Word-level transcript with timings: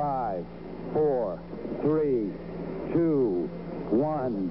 Five, 0.00 0.46
four, 0.94 1.38
three, 1.82 2.32
two, 2.90 3.50
one, 3.90 4.50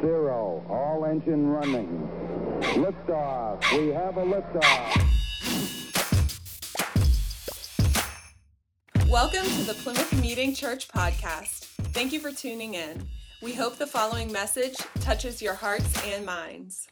zero. 0.00 0.64
All 0.68 1.04
engine 1.04 1.46
running. 1.46 2.08
Liftoff. 2.60 3.62
We 3.78 3.92
have 3.92 4.16
a 4.16 4.24
liftoff. 4.24 4.96
Welcome 9.08 9.44
to 9.44 9.62
the 9.62 9.74
Plymouth 9.74 10.20
Meeting 10.20 10.52
Church 10.52 10.88
podcast. 10.88 11.66
Thank 11.92 12.12
you 12.12 12.18
for 12.18 12.32
tuning 12.32 12.74
in. 12.74 13.06
We 13.40 13.54
hope 13.54 13.76
the 13.76 13.86
following 13.86 14.32
message 14.32 14.74
touches 14.98 15.40
your 15.40 15.54
hearts 15.54 16.04
and 16.08 16.26
minds. 16.26 16.88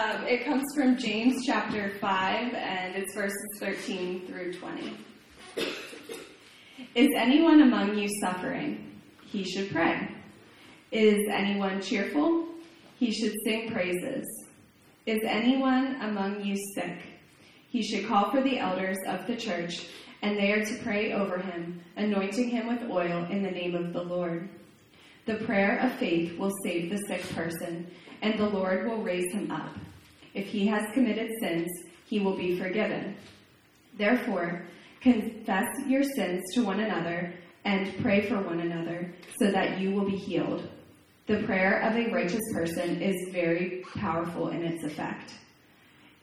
Um, 0.00 0.26
it 0.26 0.46
comes 0.46 0.64
from 0.74 0.96
James 0.96 1.44
chapter 1.44 1.90
5, 2.00 2.54
and 2.54 2.96
it's 2.96 3.14
verses 3.14 3.36
13 3.58 4.26
through 4.26 4.54
20. 4.54 4.96
Is 6.94 7.08
anyone 7.18 7.60
among 7.60 7.98
you 7.98 8.08
suffering? 8.22 8.98
He 9.26 9.44
should 9.44 9.70
pray. 9.70 10.08
Is 10.90 11.18
anyone 11.30 11.82
cheerful? 11.82 12.46
He 12.98 13.12
should 13.12 13.34
sing 13.44 13.72
praises. 13.72 14.24
Is 15.04 15.20
anyone 15.26 15.96
among 16.00 16.44
you 16.44 16.56
sick? 16.74 17.02
He 17.68 17.82
should 17.82 18.06
call 18.06 18.30
for 18.30 18.40
the 18.40 18.58
elders 18.58 18.96
of 19.06 19.26
the 19.26 19.36
church, 19.36 19.86
and 20.22 20.38
they 20.38 20.52
are 20.52 20.64
to 20.64 20.82
pray 20.82 21.12
over 21.12 21.36
him, 21.36 21.78
anointing 21.96 22.48
him 22.48 22.68
with 22.68 22.90
oil 22.90 23.26
in 23.28 23.42
the 23.42 23.50
name 23.50 23.74
of 23.74 23.92
the 23.92 24.02
Lord. 24.02 24.48
The 25.26 25.44
prayer 25.44 25.78
of 25.80 25.92
faith 25.98 26.38
will 26.38 26.52
save 26.64 26.88
the 26.88 27.04
sick 27.06 27.22
person, 27.34 27.86
and 28.22 28.38
the 28.38 28.48
Lord 28.48 28.88
will 28.88 29.02
raise 29.02 29.30
him 29.34 29.50
up. 29.50 29.76
If 30.34 30.46
he 30.46 30.66
has 30.66 30.92
committed 30.94 31.30
sins, 31.40 31.70
he 32.06 32.20
will 32.20 32.36
be 32.36 32.58
forgiven. 32.58 33.16
Therefore, 33.96 34.66
confess 35.00 35.66
your 35.86 36.02
sins 36.02 36.42
to 36.54 36.64
one 36.64 36.80
another 36.80 37.34
and 37.64 37.96
pray 38.02 38.22
for 38.28 38.40
one 38.40 38.60
another 38.60 39.12
so 39.38 39.50
that 39.50 39.78
you 39.78 39.92
will 39.92 40.04
be 40.04 40.16
healed. 40.16 40.68
The 41.26 41.42
prayer 41.44 41.80
of 41.82 41.96
a 41.96 42.10
righteous 42.10 42.40
person 42.52 43.00
is 43.00 43.32
very 43.32 43.84
powerful 43.96 44.48
in 44.48 44.64
its 44.64 44.84
effect. 44.84 45.34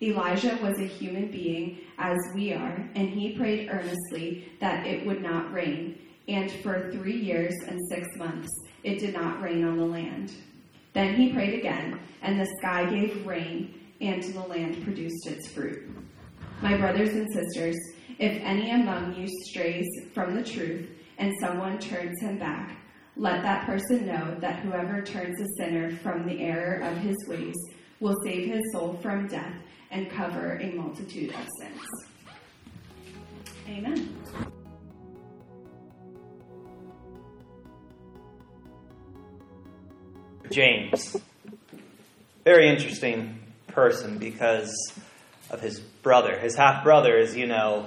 Elijah 0.01 0.57
was 0.61 0.79
a 0.79 0.85
human 0.85 1.31
being 1.31 1.79
as 1.97 2.17
we 2.35 2.53
are, 2.53 2.87
and 2.93 3.09
he 3.09 3.35
prayed 3.35 3.69
earnestly 3.71 4.51
that 4.59 4.85
it 4.85 5.05
would 5.05 5.21
not 5.21 5.51
rain. 5.51 5.97
And 6.27 6.51
for 6.51 6.91
three 6.91 7.17
years 7.17 7.55
and 7.67 7.79
six 7.89 8.05
months, 8.17 8.49
it 8.83 8.99
did 8.99 9.13
not 9.13 9.41
rain 9.41 9.63
on 9.63 9.77
the 9.77 9.85
land. 9.85 10.33
Then 10.93 11.15
he 11.15 11.33
prayed 11.33 11.57
again, 11.57 11.99
and 12.21 12.39
the 12.39 12.47
sky 12.59 12.89
gave 12.89 13.25
rain, 13.25 13.73
and 14.01 14.23
the 14.23 14.41
land 14.41 14.83
produced 14.83 15.27
its 15.27 15.49
fruit. 15.49 15.89
My 16.61 16.77
brothers 16.77 17.09
and 17.09 17.27
sisters, 17.31 17.75
if 18.19 18.41
any 18.43 18.71
among 18.71 19.15
you 19.15 19.27
strays 19.45 19.87
from 20.13 20.35
the 20.35 20.43
truth, 20.43 20.89
and 21.17 21.33
someone 21.39 21.79
turns 21.79 22.19
him 22.21 22.37
back, 22.37 22.77
let 23.15 23.41
that 23.41 23.65
person 23.65 24.05
know 24.05 24.37
that 24.39 24.59
whoever 24.59 25.01
turns 25.01 25.39
a 25.41 25.45
sinner 25.57 25.95
from 25.97 26.27
the 26.27 26.39
error 26.41 26.81
of 26.81 26.97
his 26.97 27.15
ways 27.27 27.55
will 27.99 28.15
save 28.23 28.47
his 28.47 28.61
soul 28.71 28.97
from 29.01 29.27
death 29.27 29.55
and 29.89 30.09
cover 30.09 30.59
a 30.61 30.71
multitude 30.73 31.31
of 31.31 31.47
sins. 31.59 31.81
Amen. 33.67 34.15
James. 40.51 41.17
Very 42.45 42.69
interesting 42.69 43.46
person 43.77 44.17
because 44.17 44.75
of 45.51 45.61
his 45.61 45.79
brother. 45.79 46.35
His 46.35 46.55
half 46.55 46.83
brother 46.83 47.15
is, 47.15 47.35
you 47.35 47.45
know, 47.45 47.85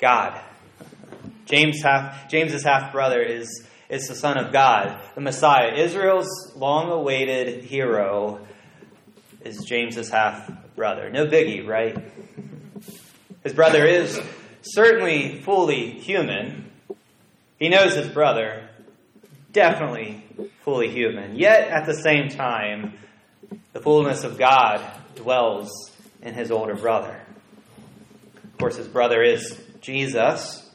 God. 0.00 0.36
James 1.44 1.80
half 1.80 2.28
James's 2.28 2.64
half 2.64 2.90
brother 2.90 3.22
is 3.22 3.64
is 3.88 4.08
the 4.08 4.16
son 4.16 4.36
of 4.36 4.52
God, 4.52 5.00
the 5.14 5.20
Messiah. 5.20 5.74
Israel's 5.76 6.26
long 6.56 6.90
awaited 6.90 7.62
hero 7.62 8.40
is 9.44 9.64
James's 9.64 10.10
half 10.10 10.50
brother. 10.74 11.08
No 11.08 11.26
biggie, 11.28 11.64
right? 11.64 11.96
His 13.44 13.52
brother 13.52 13.86
is 13.86 14.20
certainly 14.62 15.40
fully 15.42 16.00
human. 16.00 16.68
He 17.60 17.68
knows 17.68 17.94
his 17.94 18.08
brother, 18.08 18.68
definitely 19.52 20.24
fully 20.62 20.90
human. 20.90 21.36
Yet 21.36 21.68
at 21.68 21.86
the 21.86 21.94
same 21.94 22.28
time, 22.28 22.94
the 23.72 23.80
fullness 23.80 24.24
of 24.24 24.36
God 24.36 24.80
dwells 25.14 25.90
in 26.22 26.34
his 26.34 26.50
older 26.50 26.74
brother. 26.74 27.20
Of 28.44 28.58
course, 28.58 28.76
his 28.76 28.88
brother 28.88 29.22
is 29.22 29.60
Jesus, 29.80 30.68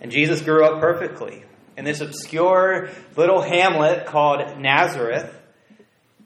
and 0.00 0.12
Jesus 0.12 0.40
grew 0.40 0.64
up 0.64 0.80
perfectly 0.80 1.44
in 1.76 1.84
this 1.84 2.00
obscure 2.00 2.90
little 3.16 3.42
hamlet 3.42 4.06
called 4.06 4.58
Nazareth. 4.58 5.32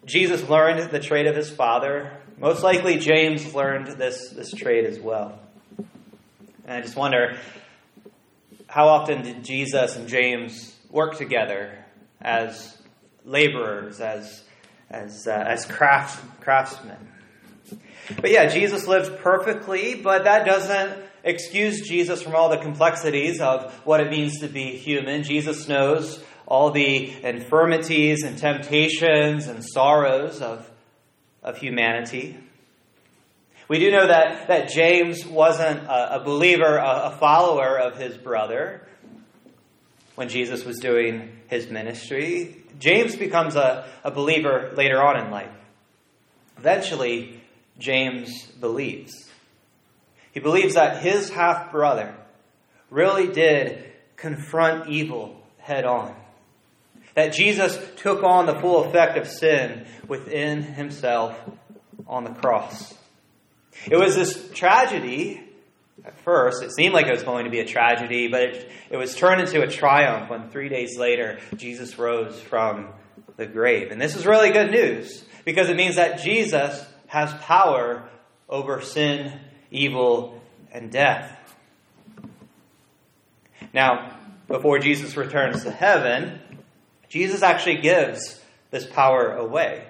Jesus 0.05 0.49
learned 0.49 0.91
the 0.91 1.01
trade 1.01 1.27
of 1.27 1.37
his 1.37 1.51
father. 1.51 2.13
Most 2.39 2.63
likely, 2.63 2.99
James 2.99 3.55
learned 3.55 3.99
this, 3.99 4.31
this 4.31 4.53
trade 4.53 4.85
as 4.85 4.99
well. 4.99 5.39
And 5.79 6.77
I 6.77 6.81
just 6.81 6.97
wonder 6.97 7.39
how 8.67 8.89
often 8.89 9.23
did 9.23 9.45
Jesus 9.45 9.97
and 9.97 10.09
James 10.09 10.77
work 10.91 11.17
together 11.17 11.73
as 12.21 12.77
laborers, 13.25 14.01
as, 14.01 14.43
as, 14.91 15.27
uh, 15.27 15.31
as 15.31 15.65
craft, 15.65 16.23
craftsmen? 16.41 16.97
But 18.21 18.31
yeah, 18.31 18.47
Jesus 18.47 18.87
lived 18.87 19.19
perfectly, 19.19 19.95
but 19.95 20.25
that 20.25 20.47
doesn't 20.47 21.03
excuse 21.25 21.87
Jesus 21.87 22.23
from 22.23 22.37
all 22.37 22.49
the 22.49 22.59
complexities 22.59 23.41
of 23.41 23.73
what 23.85 24.01
it 24.01 24.11
means 24.11 24.41
to 24.41 24.49
be 24.49 24.77
human. 24.77 25.25
Jesus 25.25 25.67
knows 25.69 26.23
all 26.47 26.71
the 26.71 27.13
infirmities 27.25 28.23
and 28.23 28.39
temptations 28.39 29.49
and 29.49 29.65
sorrows 29.65 30.41
of, 30.41 30.71
of 31.43 31.59
humanity. 31.59 32.37
We 33.69 33.81
do 33.81 33.91
know 33.91 34.07
that, 34.07 34.47
that 34.47 34.69
James 34.69 35.27
wasn't 35.27 35.81
a, 35.81 36.21
a 36.21 36.25
believer, 36.25 36.77
a, 36.77 37.07
a 37.07 37.17
follower 37.19 37.77
of 37.79 37.99
his 37.99 38.17
brother 38.17 38.87
when 40.15 40.29
Jesus 40.29 40.65
was 40.65 40.79
doing 40.79 41.33
his 41.49 41.69
ministry. 41.69 42.63
James 42.79 43.17
becomes 43.17 43.57
a, 43.57 43.89
a 44.05 44.13
believer 44.13 44.73
later 44.77 45.03
on 45.03 45.19
in 45.19 45.33
life. 45.33 45.51
Eventually, 46.59 47.41
James 47.79 48.47
believes. 48.61 49.31
He 50.33 50.41
believes 50.41 50.75
that 50.75 51.03
his 51.03 51.31
half 51.31 51.71
brother 51.71 52.15
really 52.91 53.27
did 53.29 53.85
confront 54.17 54.89
evil 54.89 55.41
head 55.59 55.85
on. 55.85 56.15
That 57.15 57.33
Jesus 57.33 57.79
took 57.97 58.23
on 58.23 58.47
the 58.47 58.59
full 58.61 58.85
effect 58.85 59.17
of 59.17 59.27
sin 59.27 59.87
within 60.07 60.63
himself 60.63 61.39
on 62.07 62.25
the 62.25 62.31
cross. 62.31 62.95
It 63.91 63.97
was 63.97 64.15
this 64.15 64.51
tragedy, 64.53 65.43
at 66.05 66.19
first, 66.21 66.63
it 66.63 66.73
seemed 66.73 66.95
like 66.95 67.07
it 67.07 67.13
was 67.13 67.23
going 67.23 67.45
to 67.45 67.51
be 67.51 67.61
a 67.61 67.67
tragedy, 67.67 68.29
but 68.29 68.43
it, 68.43 68.71
it 68.91 68.97
was 68.97 69.17
turned 69.17 69.41
into 69.41 69.63
a 69.63 69.67
triumph 69.67 70.31
when 70.31 70.51
three 70.51 70.69
days 70.69 70.99
later 70.99 71.39
Jesus 71.57 71.99
rose 71.99 72.39
from 72.41 72.89
the 73.37 73.47
grave. 73.47 73.91
And 73.91 74.01
this 74.01 74.17
is 74.17 74.27
really 74.27 74.51
good 74.51 74.71
news 74.71 75.25
because 75.45 75.69
it 75.69 75.77
means 75.77 75.97
that 75.97 76.21
Jesus 76.21 76.85
has 77.17 77.33
power 77.45 78.07
over 78.47 78.83
sin, 78.83 79.33
evil, 79.71 80.39
and 80.71 80.93
death. 80.93 81.35
Now, 83.73 84.19
before 84.49 84.81
Jesus 84.81 85.17
returns 85.17 85.65
to 85.65 85.71
heaven, 85.71 86.39
Jesus 87.09 87.43
actually 87.43 87.79
gives 87.79 88.39
this 88.71 88.85
power 88.85 89.33
away. 89.33 89.87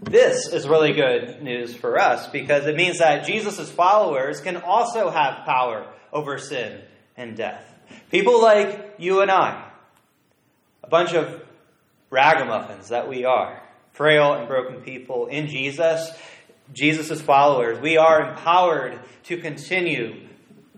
This 0.00 0.46
is 0.52 0.68
really 0.68 0.92
good 0.92 1.42
news 1.42 1.74
for 1.74 1.98
us 1.98 2.28
because 2.28 2.66
it 2.66 2.76
means 2.76 2.98
that 2.98 3.26
Jesus' 3.26 3.68
followers 3.68 4.40
can 4.40 4.56
also 4.56 5.10
have 5.10 5.44
power 5.44 5.84
over 6.12 6.38
sin 6.38 6.80
and 7.16 7.36
death. 7.36 7.74
People 8.12 8.40
like 8.40 8.94
you 8.98 9.20
and 9.20 9.32
I, 9.32 9.68
a 10.84 10.88
bunch 10.88 11.14
of 11.14 11.42
ragamuffins 12.08 12.90
that 12.90 13.08
we 13.08 13.24
are, 13.24 13.60
frail 13.98 14.34
and 14.34 14.46
broken 14.46 14.80
people 14.80 15.26
in 15.26 15.48
Jesus, 15.48 16.12
Jesus' 16.72 17.20
followers, 17.20 17.80
we 17.80 17.98
are 17.98 18.30
empowered 18.30 18.98
to 19.24 19.38
continue 19.38 20.28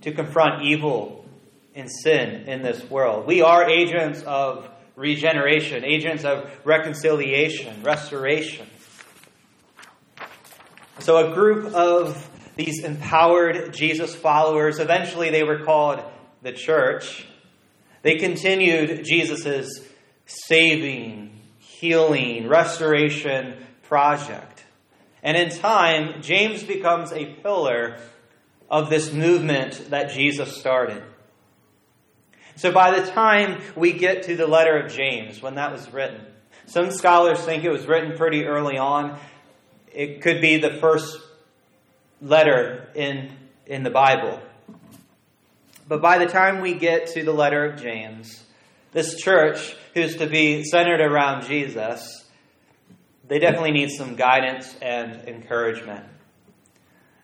to 0.00 0.10
confront 0.10 0.62
evil 0.62 1.26
and 1.74 1.88
sin 2.02 2.48
in 2.48 2.62
this 2.62 2.82
world. 2.88 3.26
We 3.26 3.42
are 3.42 3.68
agents 3.68 4.22
of 4.22 4.68
regeneration, 4.96 5.84
agents 5.84 6.24
of 6.24 6.50
reconciliation, 6.64 7.82
restoration. 7.82 8.66
So, 11.00 11.30
a 11.30 11.34
group 11.34 11.74
of 11.74 12.26
these 12.56 12.84
empowered 12.84 13.74
Jesus 13.74 14.14
followers, 14.14 14.78
eventually 14.78 15.30
they 15.30 15.42
were 15.42 15.64
called 15.64 16.02
the 16.40 16.52
church. 16.52 17.26
They 18.00 18.16
continued 18.16 19.04
Jesus' 19.04 19.80
saving, 20.24 21.39
healing, 21.80 22.46
restoration 22.46 23.56
project. 23.82 24.64
And 25.22 25.36
in 25.36 25.50
time, 25.50 26.20
James 26.20 26.62
becomes 26.62 27.10
a 27.12 27.24
pillar 27.24 27.98
of 28.68 28.90
this 28.90 29.12
movement 29.12 29.90
that 29.90 30.10
Jesus 30.10 30.58
started. 30.58 31.02
So 32.56 32.70
by 32.70 33.00
the 33.00 33.10
time 33.10 33.62
we 33.74 33.92
get 33.92 34.24
to 34.24 34.36
the 34.36 34.46
letter 34.46 34.78
of 34.78 34.92
James, 34.92 35.40
when 35.40 35.54
that 35.54 35.72
was 35.72 35.90
written, 35.90 36.20
some 36.66 36.90
scholars 36.90 37.40
think 37.40 37.64
it 37.64 37.70
was 37.70 37.86
written 37.86 38.16
pretty 38.16 38.44
early 38.44 38.76
on. 38.76 39.18
It 39.92 40.20
could 40.20 40.40
be 40.40 40.58
the 40.58 40.70
first 40.70 41.18
letter 42.20 42.88
in, 42.94 43.30
in 43.66 43.82
the 43.82 43.90
Bible. 43.90 44.40
But 45.88 46.02
by 46.02 46.18
the 46.18 46.26
time 46.26 46.60
we 46.60 46.74
get 46.74 47.08
to 47.14 47.24
the 47.24 47.32
letter 47.32 47.64
of 47.64 47.80
James, 47.80 48.44
this 48.92 49.16
church, 49.16 49.76
who's 49.94 50.16
to 50.16 50.26
be 50.26 50.64
centered 50.64 51.00
around 51.00 51.44
Jesus, 51.46 52.24
they 53.28 53.38
definitely 53.38 53.72
need 53.72 53.90
some 53.90 54.16
guidance 54.16 54.74
and 54.82 55.28
encouragement. 55.28 56.04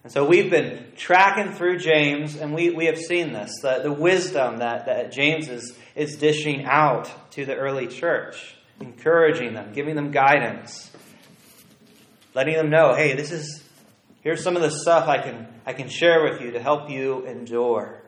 And 0.05 0.13
so 0.13 0.25
we've 0.25 0.51
been 0.51 0.85
tracking 0.97 1.53
through 1.53 1.79
James, 1.79 2.37
and 2.37 2.55
we, 2.55 2.71
we 2.71 2.87
have 2.87 2.97
seen 2.97 3.33
this 3.33 3.53
the, 3.61 3.81
the 3.83 3.93
wisdom 3.93 4.59
that, 4.59 4.87
that 4.87 5.11
James 5.11 5.49
is, 5.49 5.77
is 5.97 6.15
dishing 6.15 6.65
out 6.65 7.11
to 7.33 7.45
the 7.45 7.57
early 7.57 7.89
church, 7.89 8.55
encouraging 8.81 9.55
them, 9.55 9.73
giving 9.73 9.97
them 9.97 10.13
guidance, 10.13 10.93
letting 12.35 12.55
them 12.55 12.71
know 12.71 12.95
hey, 12.95 13.15
this 13.17 13.33
is, 13.33 13.65
here's 14.21 14.45
some 14.45 14.55
of 14.55 14.63
the 14.63 14.71
stuff 14.71 15.09
I 15.09 15.19
can, 15.19 15.49
I 15.67 15.73
can 15.73 15.89
share 15.89 16.23
with 16.23 16.41
you 16.41 16.53
to 16.53 16.61
help 16.61 16.89
you 16.89 17.27
endure. 17.27 18.01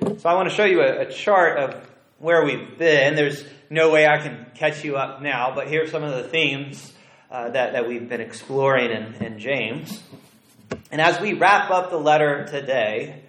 So 0.00 0.28
I 0.28 0.34
want 0.34 0.48
to 0.48 0.54
show 0.56 0.64
you 0.64 0.80
a, 0.80 1.02
a 1.02 1.12
chart 1.12 1.56
of 1.56 1.91
where 2.22 2.44
we've 2.44 2.78
been. 2.78 3.16
There's 3.16 3.44
no 3.68 3.90
way 3.90 4.06
I 4.06 4.18
can 4.18 4.46
catch 4.54 4.84
you 4.84 4.96
up 4.96 5.20
now, 5.20 5.52
but 5.56 5.66
here 5.66 5.82
are 5.82 5.88
some 5.88 6.04
of 6.04 6.14
the 6.14 6.28
themes 6.28 6.92
uh, 7.32 7.50
that, 7.50 7.72
that 7.72 7.88
we've 7.88 8.08
been 8.08 8.20
exploring 8.20 8.92
in, 8.92 9.14
in 9.14 9.38
James. 9.40 10.00
And 10.92 11.00
as 11.00 11.20
we 11.20 11.32
wrap 11.32 11.70
up 11.72 11.90
the 11.90 11.98
letter 11.98 12.46
today, 12.46 13.24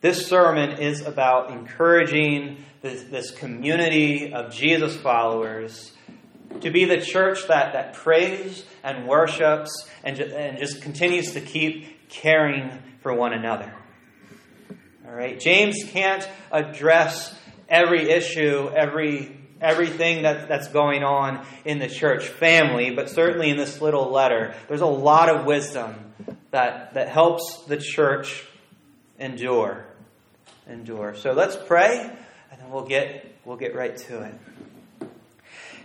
this 0.00 0.26
sermon 0.26 0.78
is 0.78 1.02
about 1.02 1.50
encouraging 1.50 2.64
this, 2.80 3.02
this 3.04 3.30
community 3.32 4.32
of 4.32 4.50
Jesus 4.50 4.96
followers 4.96 5.92
to 6.62 6.70
be 6.70 6.86
the 6.86 7.02
church 7.02 7.46
that, 7.48 7.74
that 7.74 7.92
prays 7.92 8.64
and 8.82 9.06
worships 9.06 9.86
and, 10.02 10.18
and 10.18 10.56
just 10.56 10.80
continues 10.80 11.34
to 11.34 11.42
keep 11.42 12.08
caring 12.08 12.70
for 13.02 13.12
one 13.12 13.34
another. 13.34 13.74
All 15.06 15.12
right, 15.12 15.38
James 15.38 15.76
can't 15.88 16.26
address 16.50 17.38
every 17.68 18.10
issue, 18.10 18.70
every 18.74 19.38
everything 19.60 20.22
that, 20.22 20.48
that's 20.48 20.68
going 20.68 21.02
on 21.02 21.44
in 21.64 21.78
the 21.78 21.88
church 21.88 22.28
family, 22.28 22.90
but 22.90 23.10
certainly 23.10 23.50
in 23.50 23.56
this 23.56 23.80
little 23.80 24.10
letter, 24.10 24.54
there's 24.68 24.80
a 24.80 24.86
lot 24.86 25.28
of 25.28 25.44
wisdom 25.44 25.94
that, 26.50 26.94
that 26.94 27.08
helps 27.08 27.64
the 27.66 27.76
church 27.76 28.44
endure. 29.18 29.84
Endure. 30.68 31.14
So 31.16 31.32
let's 31.32 31.56
pray, 31.56 31.98
and 32.50 32.60
then 32.60 32.70
we'll 32.70 32.86
get, 32.86 33.34
we'll 33.44 33.56
get 33.56 33.74
right 33.74 33.96
to 33.96 34.22
it. 34.22 34.34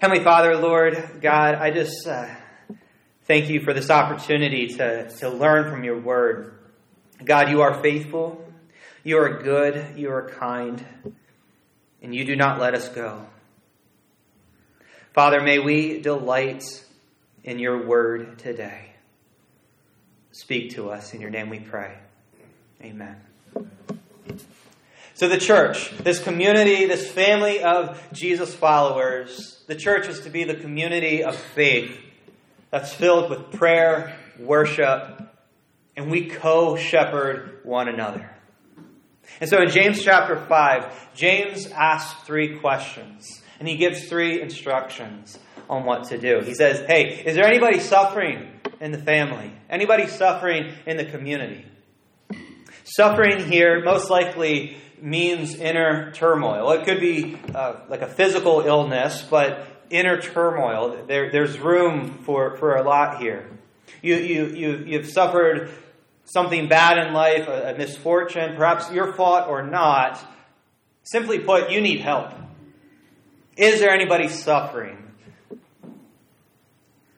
Heavenly 0.02 0.24
Father, 0.24 0.58
Lord 0.58 1.22
God, 1.22 1.56
I 1.56 1.72
just 1.72 2.06
uh, 2.06 2.28
thank 3.26 3.50
you 3.50 3.62
for 3.62 3.74
this 3.74 3.90
opportunity 3.90 4.68
to, 4.76 5.10
to 5.20 5.30
learn 5.30 5.72
from 5.72 5.84
your 5.84 6.00
word. 6.00 6.60
God, 7.24 7.50
you 7.50 7.62
are 7.62 7.82
faithful, 7.82 8.46
you 9.04 9.18
are 9.18 9.42
good, 9.42 9.98
you 9.98 10.12
are 10.12 10.30
kind, 10.30 10.86
and 12.04 12.14
you 12.14 12.26
do 12.26 12.36
not 12.36 12.60
let 12.60 12.76
us 12.76 12.90
go. 12.90 13.26
Father, 15.14 15.42
may 15.42 15.58
we 15.58 16.02
delight 16.02 16.64
in 17.44 17.60
your 17.60 17.88
word 17.88 18.38
today. 18.40 18.92
Speak 20.32 20.72
to 20.72 20.90
us. 20.90 21.14
In 21.14 21.22
your 21.22 21.30
name 21.30 21.50
we 21.50 21.60
pray. 21.60 21.98
Amen. 22.82 23.16
So, 25.16 25.30
the 25.30 25.38
church, 25.38 25.92
this 26.00 26.22
community, 26.22 26.86
this 26.86 27.10
family 27.10 27.62
of 27.62 28.02
Jesus 28.12 28.54
followers, 28.54 29.64
the 29.68 29.76
church 29.76 30.08
is 30.08 30.22
to 30.22 30.30
be 30.30 30.44
the 30.44 30.56
community 30.56 31.24
of 31.24 31.36
faith 31.36 31.96
that's 32.72 32.92
filled 32.92 33.30
with 33.30 33.52
prayer, 33.52 34.18
worship, 34.40 35.22
and 35.96 36.10
we 36.10 36.26
co 36.26 36.76
shepherd 36.76 37.60
one 37.64 37.88
another. 37.88 38.33
And 39.40 39.50
so 39.50 39.62
in 39.62 39.70
James 39.70 40.04
chapter 40.04 40.38
5, 40.38 41.14
James 41.16 41.68
asks 41.68 42.22
three 42.24 42.60
questions, 42.60 43.42
and 43.60 43.68
he 43.68 43.78
gives 43.78 44.08
three 44.08 44.42
instructions 44.42 45.38
on 45.70 45.86
what 45.86 46.06
to 46.10 46.18
do. 46.18 46.42
He 46.44 46.54
says, 46.54 46.86
Hey, 46.88 47.24
is 47.26 47.36
there 47.36 47.46
anybody 47.46 47.80
suffering 47.80 48.52
in 48.80 48.92
the 48.92 48.98
family? 48.98 49.52
Anybody 49.70 50.08
suffering 50.08 50.74
in 50.86 50.98
the 50.98 51.06
community? 51.06 51.66
Suffering 52.84 53.50
here 53.50 53.82
most 53.84 54.10
likely 54.10 54.78
means 55.02 55.56
inner 55.56 56.12
turmoil. 56.12 56.72
It 56.72 56.86
could 56.86 57.00
be 57.00 57.38
uh, 57.54 57.76
like 57.90 58.02
a 58.02 58.08
physical 58.08 58.62
illness, 58.62 59.26
but 59.30 59.68
inner 59.90 60.22
turmoil. 60.22 61.06
There, 61.08 61.32
there's 61.32 61.58
room 61.60 62.20
for, 62.24 62.58
for 62.58 62.76
a 62.76 62.84
lot 62.84 63.22
here. 63.22 63.50
You, 64.02 64.16
you, 64.16 64.46
you, 64.48 64.84
you've 64.86 65.10
suffered 65.10 65.72
something 66.26 66.68
bad 66.68 67.06
in 67.06 67.14
life, 67.14 67.48
a, 67.48 67.74
a 67.74 67.78
misfortune, 67.78 68.56
perhaps 68.56 68.92
your 68.92 69.14
fault 69.14 69.48
or 69.48 69.64
not. 69.64 70.20
Simply 71.04 71.40
put, 71.40 71.70
you 71.70 71.82
need 71.82 72.00
help. 72.02 72.32
Is 73.58 73.80
there 73.80 73.92
anybody 73.92 74.30
suffering? 74.30 74.98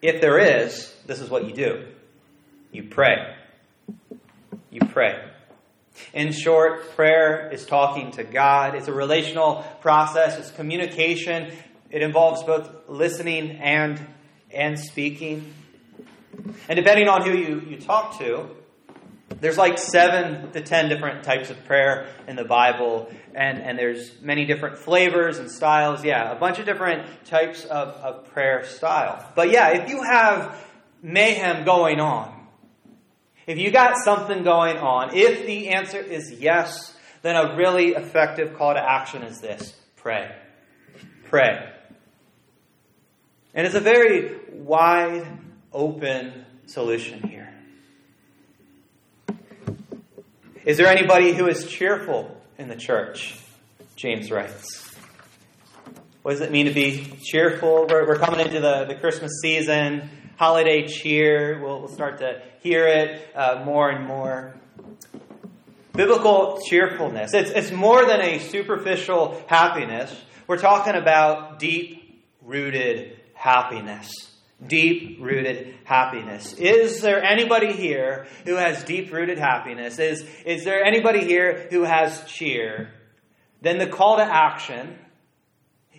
If 0.01 0.21
there 0.21 0.37
is, 0.37 0.93
this 1.05 1.19
is 1.19 1.29
what 1.29 1.45
you 1.45 1.53
do 1.53 1.85
you 2.71 2.83
pray. 2.83 3.33
You 4.69 4.81
pray. 4.81 5.23
In 6.13 6.33
short, 6.33 6.91
prayer 6.95 7.49
is 7.51 7.65
talking 7.65 8.11
to 8.11 8.23
God. 8.25 8.75
It's 8.75 8.89
a 8.89 8.93
relational 8.93 9.63
process, 9.79 10.37
it's 10.37 10.51
communication. 10.51 11.53
It 11.89 12.01
involves 12.01 12.43
both 12.43 12.69
listening 12.89 13.51
and, 13.51 14.05
and 14.51 14.77
speaking. 14.77 15.53
And 16.67 16.75
depending 16.75 17.07
on 17.07 17.21
who 17.21 17.31
you, 17.31 17.61
you 17.61 17.77
talk 17.77 18.19
to, 18.19 18.49
there's 19.41 19.57
like 19.57 19.77
seven 19.77 20.51
to 20.51 20.61
ten 20.61 20.89
different 20.89 21.23
types 21.23 21.49
of 21.49 21.65
prayer 21.65 22.07
in 22.27 22.35
the 22.35 22.43
Bible, 22.43 23.11
and, 23.33 23.59
and 23.59 23.77
there's 23.77 24.21
many 24.21 24.45
different 24.45 24.77
flavors 24.77 25.37
and 25.39 25.49
styles. 25.51 26.03
Yeah, 26.03 26.31
a 26.31 26.35
bunch 26.35 26.59
of 26.59 26.65
different 26.65 27.07
types 27.25 27.65
of, 27.65 27.89
of 27.89 28.27
prayer 28.33 28.65
style. 28.65 29.23
But 29.35 29.51
yeah, 29.51 29.69
if 29.69 29.89
you 29.89 30.03
have 30.03 30.57
mayhem 31.01 31.65
going 31.65 31.99
on, 31.99 32.47
if 33.47 33.57
you 33.57 33.71
got 33.71 33.97
something 34.03 34.43
going 34.43 34.77
on, 34.77 35.15
if 35.15 35.45
the 35.45 35.69
answer 35.69 35.99
is 35.99 36.31
yes, 36.31 36.95
then 37.21 37.35
a 37.35 37.55
really 37.55 37.89
effective 37.89 38.55
call 38.55 38.73
to 38.73 38.79
action 38.79 39.21
is 39.23 39.39
this 39.41 39.75
pray. 39.97 40.31
Pray. 41.25 41.71
And 43.53 43.65
it's 43.65 43.75
a 43.75 43.79
very 43.79 44.35
wide 44.51 45.25
open 45.71 46.45
solution 46.67 47.21
here. 47.27 47.34
Is 50.65 50.77
there 50.77 50.87
anybody 50.87 51.31
who 51.31 51.45
is 51.45 51.67
cheerful 51.67 52.35
in 52.57 52.69
the 52.69 52.75
church? 52.75 53.37
James 53.95 54.31
writes. 54.31 54.89
What 56.23 56.31
does 56.31 56.41
it 56.41 56.51
mean 56.51 56.65
to 56.65 56.73
be 56.73 57.05
cheerful? 57.23 57.85
We're, 57.87 58.07
we're 58.07 58.17
coming 58.17 58.39
into 58.39 58.59
the, 58.59 58.85
the 58.85 58.95
Christmas 58.95 59.31
season, 59.43 60.09
holiday 60.37 60.87
cheer. 60.87 61.61
We'll, 61.61 61.81
we'll 61.81 61.93
start 61.93 62.17
to 62.17 62.41
hear 62.63 62.87
it 62.87 63.29
uh, 63.35 63.61
more 63.63 63.91
and 63.91 64.07
more. 64.07 64.55
Biblical 65.93 66.59
cheerfulness. 66.67 67.35
It's, 67.35 67.51
it's 67.51 67.71
more 67.71 68.03
than 68.07 68.21
a 68.21 68.39
superficial 68.39 69.39
happiness. 69.45 70.19
We're 70.47 70.57
talking 70.57 70.95
about 70.95 71.59
deep 71.59 72.25
rooted 72.41 73.19
happiness. 73.35 74.34
Deep 74.65 75.17
rooted 75.21 75.75
happiness. 75.83 76.53
Is 76.53 77.01
there 77.01 77.23
anybody 77.23 77.73
here 77.73 78.27
who 78.45 78.55
has 78.55 78.83
deep 78.83 79.11
rooted 79.11 79.37
happiness? 79.37 79.99
Is, 79.99 80.25
is 80.45 80.63
there 80.63 80.83
anybody 80.83 81.25
here 81.25 81.67
who 81.69 81.83
has 81.83 82.23
cheer? 82.25 82.91
Then 83.61 83.77
the 83.77 83.87
call 83.87 84.17
to 84.17 84.23
action 84.23 84.97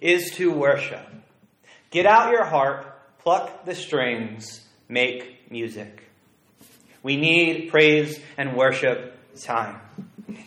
is 0.01 0.31
to 0.33 0.53
worship. 0.53 1.07
Get 1.91 2.07
out 2.07 2.31
your 2.31 2.45
harp, 2.45 3.19
pluck 3.21 3.65
the 3.65 3.75
strings, 3.75 4.67
make 4.89 5.51
music. 5.51 6.03
We 7.03 7.17
need 7.17 7.71
praise 7.71 8.21
and 8.37 8.57
worship 8.57 9.17
time. 9.43 9.81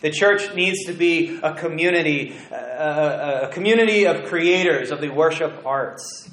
The 0.00 0.10
church 0.10 0.54
needs 0.54 0.84
to 0.86 0.92
be 0.92 1.38
a 1.42 1.54
community, 1.54 2.36
a, 2.50 3.44
a, 3.44 3.52
community 3.52 4.06
of 4.06 4.26
creators 4.26 4.90
of 4.90 5.00
the 5.00 5.08
worship 5.08 5.64
arts. 5.66 6.29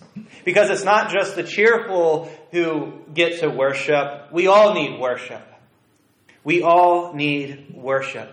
Because 0.47 0.69
it's 0.69 0.85
not 0.85 1.11
just 1.11 1.35
the 1.35 1.43
cheerful 1.43 2.31
who 2.51 3.01
get 3.13 3.41
to 3.41 3.49
worship. 3.49 4.31
We 4.31 4.47
all 4.47 4.73
need 4.73 4.97
worship. 4.97 5.45
We 6.45 6.61
all 6.61 7.13
need 7.13 7.73
worship. 7.75 8.31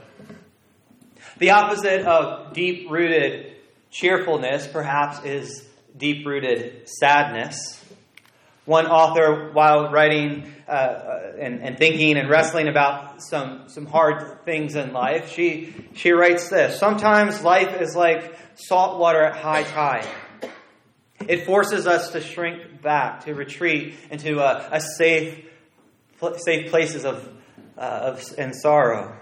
The 1.38 1.50
opposite 1.50 2.02
of 2.02 2.52
deep 2.52 2.88
rooted 2.88 3.56
cheerfulness, 3.90 4.68
perhaps, 4.68 5.24
is 5.24 5.66
deep 5.96 6.24
rooted 6.24 6.88
sadness. 6.88 7.84
One 8.64 8.86
author, 8.86 9.50
while 9.52 9.90
writing 9.90 10.54
uh, 10.68 10.70
uh, 10.70 11.32
and, 11.40 11.62
and 11.62 11.76
thinking 11.76 12.16
and 12.16 12.30
wrestling 12.30 12.68
about 12.68 13.24
some, 13.24 13.64
some 13.66 13.86
hard 13.86 14.44
things 14.44 14.76
in 14.76 14.92
life, 14.92 15.32
she, 15.32 15.74
she 15.94 16.12
writes 16.12 16.48
this 16.48 16.78
Sometimes 16.78 17.42
life 17.42 17.80
is 17.80 17.96
like 17.96 18.36
salt 18.54 19.00
water 19.00 19.20
at 19.20 19.34
high 19.36 19.64
tide. 19.64 20.06
It 21.28 21.46
forces 21.46 21.86
us 21.86 22.12
to 22.12 22.20
shrink 22.20 22.82
back, 22.82 23.24
to 23.24 23.34
retreat 23.34 23.94
into 24.10 24.40
a, 24.40 24.68
a 24.70 24.80
safe, 24.80 25.44
safe 26.36 26.70
places 26.70 27.04
of, 27.04 27.28
uh, 27.76 27.80
of 27.80 28.34
and 28.38 28.54
sorrow. 28.54 29.16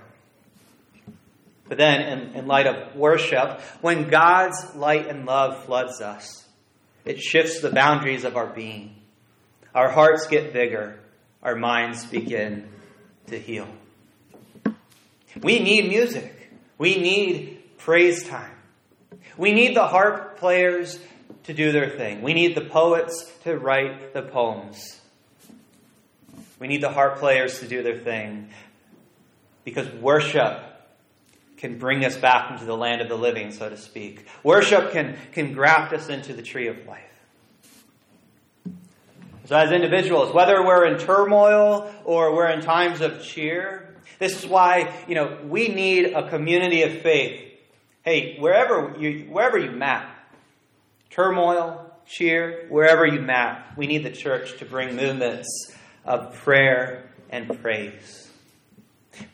But 1.68 1.78
then, 1.78 2.00
in, 2.02 2.34
in 2.34 2.46
light 2.46 2.66
of 2.66 2.96
worship, 2.96 3.60
when 3.80 4.10
God's 4.10 4.74
light 4.74 5.08
and 5.08 5.24
love 5.24 5.64
floods 5.64 6.00
us, 6.00 6.46
it 7.04 7.20
shifts 7.20 7.60
the 7.60 7.70
boundaries 7.70 8.24
of 8.24 8.36
our 8.36 8.46
being. 8.46 8.96
Our 9.74 9.90
hearts 9.90 10.26
get 10.26 10.52
bigger, 10.52 10.98
our 11.42 11.56
minds 11.56 12.04
begin 12.04 12.68
to 13.28 13.38
heal. 13.38 13.68
We 15.40 15.60
need 15.60 15.88
music. 15.88 16.50
We 16.76 16.96
need 16.96 17.78
praise 17.78 18.28
time. 18.28 18.54
We 19.36 19.52
need 19.52 19.74
the 19.74 19.86
harp 19.86 20.38
players 20.38 20.98
to 21.44 21.54
do 21.54 21.72
their 21.72 21.88
thing. 21.88 22.22
We 22.22 22.34
need 22.34 22.54
the 22.54 22.62
poets 22.62 23.30
to 23.44 23.56
write 23.56 24.14
the 24.14 24.22
poems. 24.22 25.00
We 26.58 26.68
need 26.68 26.82
the 26.82 26.90
harp 26.90 27.18
players 27.18 27.60
to 27.60 27.68
do 27.68 27.82
their 27.82 27.98
thing 27.98 28.50
because 29.64 29.88
worship 29.94 30.62
can 31.56 31.78
bring 31.78 32.04
us 32.04 32.16
back 32.16 32.50
into 32.50 32.64
the 32.64 32.76
land 32.76 33.00
of 33.00 33.08
the 33.08 33.16
living, 33.16 33.52
so 33.52 33.68
to 33.68 33.76
speak. 33.76 34.26
Worship 34.42 34.92
can, 34.92 35.16
can 35.32 35.52
graft 35.52 35.92
us 35.92 36.08
into 36.08 36.34
the 36.34 36.42
tree 36.42 36.68
of 36.68 36.86
life. 36.86 37.02
So, 39.44 39.56
as 39.56 39.72
individuals, 39.72 40.32
whether 40.32 40.64
we're 40.64 40.86
in 40.86 40.98
turmoil 40.98 41.92
or 42.04 42.34
we're 42.34 42.48
in 42.48 42.62
times 42.62 43.00
of 43.00 43.22
cheer, 43.22 43.94
this 44.18 44.38
is 44.42 44.48
why 44.48 44.92
you 45.08 45.16
know 45.16 45.38
we 45.44 45.68
need 45.68 46.12
a 46.12 46.28
community 46.28 46.82
of 46.82 47.02
faith. 47.02 47.42
Hey, 48.04 48.38
wherever 48.38 48.94
you 48.98 49.24
wherever 49.24 49.58
you 49.58 49.72
map, 49.72 50.11
turmoil, 51.12 51.90
cheer, 52.06 52.66
wherever 52.68 53.06
you 53.06 53.20
map, 53.20 53.76
we 53.76 53.86
need 53.86 54.04
the 54.04 54.10
church 54.10 54.58
to 54.58 54.64
bring 54.64 54.96
movements 54.96 55.48
of 56.04 56.34
prayer 56.34 57.10
and 57.30 57.60
praise. 57.62 58.30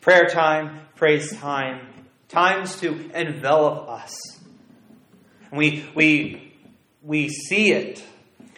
Prayer 0.01 0.25
time, 0.27 0.81
praise 0.95 1.35
time, 1.37 1.81
times 2.27 2.79
to 2.81 3.09
envelop 3.13 3.89
us. 3.89 4.15
We 5.51 5.89
we 5.95 6.53
we 7.01 7.29
see 7.29 7.71
it 7.71 8.03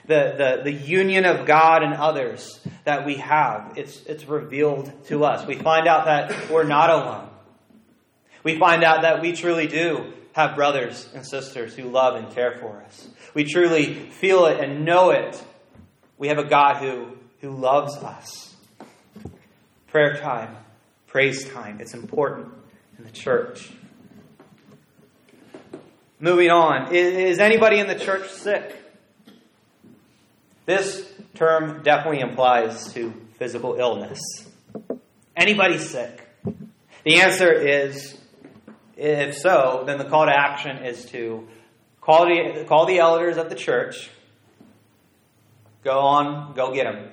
the, 0.08 0.60
the, 0.66 0.72
the 0.72 0.72
union 0.74 1.26
of 1.26 1.46
God 1.46 1.84
and 1.84 1.94
others 1.94 2.60
that 2.84 3.06
we 3.06 3.16
have. 3.16 3.74
It's, 3.78 4.04
it's 4.06 4.26
revealed 4.26 4.92
to 5.06 5.24
us. 5.24 5.46
We 5.48 5.56
find 5.56 5.88
out 5.88 6.06
that 6.06 6.50
we're 6.50 6.66
not 6.66 6.90
alone. 6.90 7.30
We 8.44 8.58
find 8.58 8.84
out 8.84 9.04
that 9.04 9.22
we 9.22 9.34
truly 9.34 9.68
do 9.68 10.12
have 10.34 10.56
brothers 10.56 11.10
and 11.14 11.26
sisters 11.26 11.76
who 11.76 11.84
love 11.84 12.16
and 12.16 12.34
care 12.34 12.58
for 12.60 12.84
us. 12.86 13.08
We 13.34 13.44
truly 13.44 13.94
feel 13.94 14.46
it 14.46 14.60
and 14.60 14.86
know 14.86 15.12
it. 15.12 15.42
We 16.18 16.30
have 16.30 16.38
a 16.38 16.44
God 16.44 16.78
who, 16.78 17.18
who 17.42 17.52
loves 17.52 17.96
us. 17.98 18.56
Prayer 19.88 20.18
time, 20.18 20.56
praise 21.08 21.50
time, 21.50 21.82
it's 21.82 21.94
important 21.94 22.48
in 22.98 23.04
the 23.04 23.12
church. 23.12 23.72
Moving 26.20 26.50
on, 26.50 26.94
is 26.94 27.40
anybody 27.40 27.80
in 27.80 27.88
the 27.88 27.96
church 27.96 28.30
sick? 28.30 28.78
This 30.66 31.12
term 31.34 31.82
definitely 31.84 32.20
implies 32.20 32.94
to 32.94 33.12
physical 33.40 33.76
illness. 33.76 34.20
Anybody 35.36 35.80
sick? 35.80 36.28
The 37.04 37.22
answer 37.22 37.52
is 37.52 38.21
if 39.02 39.38
so, 39.38 39.84
then 39.86 39.98
the 39.98 40.06
call 40.06 40.26
to 40.26 40.32
action 40.32 40.86
is 40.86 41.06
to 41.06 41.48
call 42.02 42.26
the, 42.26 42.66
call 42.68 42.86
the 42.86 43.00
elders 43.00 43.38
of 43.38 43.50
the 43.50 43.56
church, 43.56 44.12
go 45.84 46.00
on, 46.00 46.54
go 46.54 46.74
get 46.74 46.84
them, 46.84 47.10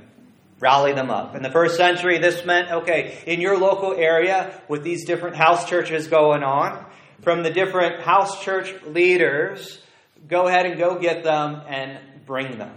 rally 0.61 0.93
them 0.93 1.11
up. 1.11 1.35
In 1.35 1.43
the 1.43 1.51
first 1.51 1.77
century, 1.77 2.19
this 2.19 2.45
meant 2.45 2.71
okay, 2.71 3.23
in 3.27 3.41
your 3.41 3.59
local 3.59 3.95
area, 3.95 4.61
with 4.69 4.83
these 4.83 5.07
different 5.07 5.37
house 5.37 5.69
churches 5.69 6.09
going 6.09 6.43
on, 6.43 6.85
from 7.23 7.43
the 7.43 7.51
different 7.51 8.03
house 8.03 8.45
church 8.45 8.75
leaders, 8.87 9.81
go 10.29 10.47
ahead 10.47 10.67
and 10.67 10.79
go 10.79 10.99
get 10.99 11.25
them 11.25 11.63
and 11.69 11.99
bring 12.27 12.59
them 12.59 12.73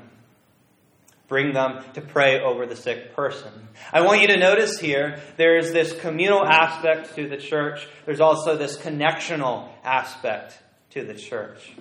bring 1.31 1.53
them 1.53 1.81
to 1.93 2.01
pray 2.01 2.41
over 2.41 2.65
the 2.65 2.75
sick 2.75 3.15
person. 3.15 3.53
I 3.93 4.01
want 4.01 4.19
you 4.19 4.27
to 4.27 4.37
notice 4.37 4.77
here 4.81 5.21
there 5.37 5.57
is 5.57 5.71
this 5.71 5.97
communal 6.01 6.45
aspect 6.45 7.15
to 7.15 7.29
the 7.29 7.37
church, 7.37 7.87
there's 8.05 8.19
also 8.19 8.57
this 8.57 8.77
connectional 8.77 9.69
aspect 9.81 10.59
to 10.89 11.05
the 11.05 11.13
church. 11.13 11.71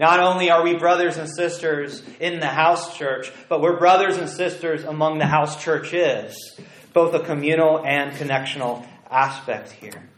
Not 0.00 0.18
only 0.18 0.50
are 0.50 0.64
we 0.64 0.74
brothers 0.74 1.16
and 1.16 1.28
sisters 1.28 2.02
in 2.18 2.40
the 2.40 2.48
house 2.48 2.98
church, 2.98 3.30
but 3.48 3.60
we're 3.60 3.78
brothers 3.78 4.16
and 4.16 4.28
sisters 4.28 4.82
among 4.82 5.18
the 5.18 5.26
house 5.26 5.62
churches, 5.62 6.36
both 6.92 7.14
a 7.14 7.20
communal 7.20 7.86
and 7.86 8.10
connectional 8.16 8.84
aspect 9.08 9.70
here. 9.70 10.08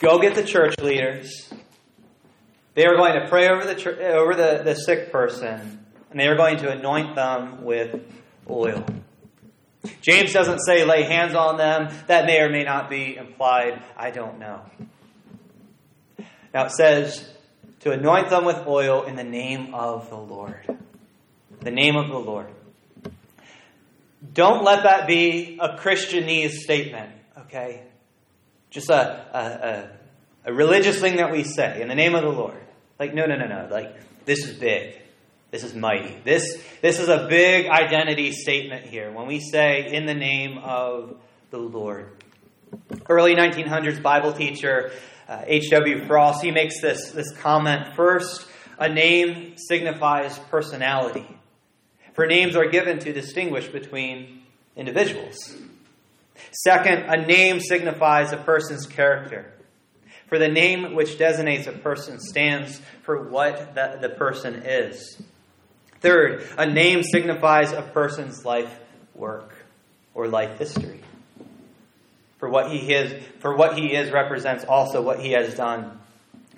Go 0.00 0.18
get 0.18 0.34
the 0.34 0.42
church 0.42 0.74
leaders. 0.80 1.54
They 2.74 2.84
are 2.84 2.96
going 2.96 3.14
to 3.14 3.28
pray 3.28 3.48
over 3.48 3.64
the, 3.64 4.12
over 4.12 4.34
the, 4.34 4.62
the 4.64 4.74
sick 4.74 5.12
person 5.12 5.83
and 6.14 6.20
they 6.20 6.28
are 6.28 6.36
going 6.36 6.58
to 6.58 6.70
anoint 6.70 7.16
them 7.16 7.64
with 7.64 8.00
oil. 8.48 8.86
James 10.00 10.32
doesn't 10.32 10.60
say 10.60 10.84
lay 10.84 11.02
hands 11.02 11.34
on 11.34 11.56
them. 11.56 11.92
That 12.06 12.24
may 12.24 12.38
or 12.38 12.48
may 12.48 12.62
not 12.62 12.88
be 12.88 13.16
implied. 13.16 13.82
I 13.96 14.12
don't 14.12 14.38
know. 14.38 14.60
Now 16.54 16.66
it 16.66 16.70
says 16.70 17.28
to 17.80 17.90
anoint 17.90 18.30
them 18.30 18.44
with 18.44 18.64
oil 18.64 19.02
in 19.02 19.16
the 19.16 19.24
name 19.24 19.74
of 19.74 20.08
the 20.08 20.16
Lord. 20.16 20.78
The 21.62 21.72
name 21.72 21.96
of 21.96 22.08
the 22.08 22.18
Lord. 22.18 22.46
Don't 24.32 24.62
let 24.62 24.84
that 24.84 25.08
be 25.08 25.58
a 25.60 25.76
Christianese 25.76 26.52
statement, 26.52 27.10
okay? 27.40 27.82
Just 28.70 28.88
a, 28.88 29.26
a, 29.34 30.48
a, 30.48 30.50
a 30.50 30.54
religious 30.54 31.00
thing 31.00 31.16
that 31.16 31.32
we 31.32 31.42
say 31.42 31.82
in 31.82 31.88
the 31.88 31.96
name 31.96 32.14
of 32.14 32.22
the 32.22 32.30
Lord. 32.30 32.62
Like, 33.00 33.14
no, 33.14 33.26
no, 33.26 33.34
no, 33.34 33.46
no. 33.46 33.66
Like, 33.68 33.96
this 34.26 34.46
is 34.46 34.56
big. 34.56 35.00
This 35.54 35.62
is 35.62 35.72
mighty. 35.72 36.16
This, 36.24 36.60
this 36.82 36.98
is 36.98 37.08
a 37.08 37.28
big 37.28 37.68
identity 37.68 38.32
statement 38.32 38.86
here 38.86 39.12
when 39.12 39.28
we 39.28 39.38
say, 39.38 39.94
in 39.94 40.04
the 40.04 40.12
name 40.12 40.58
of 40.58 41.16
the 41.52 41.58
Lord. 41.58 42.10
Early 43.08 43.36
1900s 43.36 44.02
Bible 44.02 44.32
teacher 44.32 44.90
H.W. 45.28 46.02
Uh, 46.02 46.06
Frost, 46.08 46.42
he 46.42 46.50
makes 46.50 46.80
this, 46.80 47.12
this 47.12 47.30
comment 47.36 47.94
First, 47.94 48.48
a 48.80 48.88
name 48.88 49.54
signifies 49.56 50.36
personality, 50.50 51.24
for 52.14 52.26
names 52.26 52.56
are 52.56 52.68
given 52.68 52.98
to 52.98 53.12
distinguish 53.12 53.68
between 53.68 54.42
individuals. 54.74 55.54
Second, 56.64 57.04
a 57.04 57.24
name 57.24 57.60
signifies 57.60 58.32
a 58.32 58.38
person's 58.38 58.86
character. 58.86 59.54
For 60.26 60.40
the 60.40 60.48
name 60.48 60.96
which 60.96 61.16
designates 61.16 61.68
a 61.68 61.72
person 61.72 62.18
stands 62.18 62.80
for 63.04 63.28
what 63.28 63.76
the, 63.76 63.98
the 64.00 64.08
person 64.08 64.62
is. 64.64 65.22
Third, 66.04 66.46
a 66.58 66.66
name 66.66 67.02
signifies 67.02 67.72
a 67.72 67.80
person's 67.80 68.44
life 68.44 68.78
work 69.14 69.54
or 70.12 70.28
life 70.28 70.58
history. 70.58 71.00
For 72.36 72.50
what 72.50 72.70
he 72.70 72.92
is, 72.92 73.24
for 73.38 73.56
what 73.56 73.78
he 73.78 73.94
is 73.94 74.12
represents 74.12 74.66
also 74.66 75.00
what 75.00 75.20
he 75.20 75.32
has 75.32 75.54
done. 75.54 75.98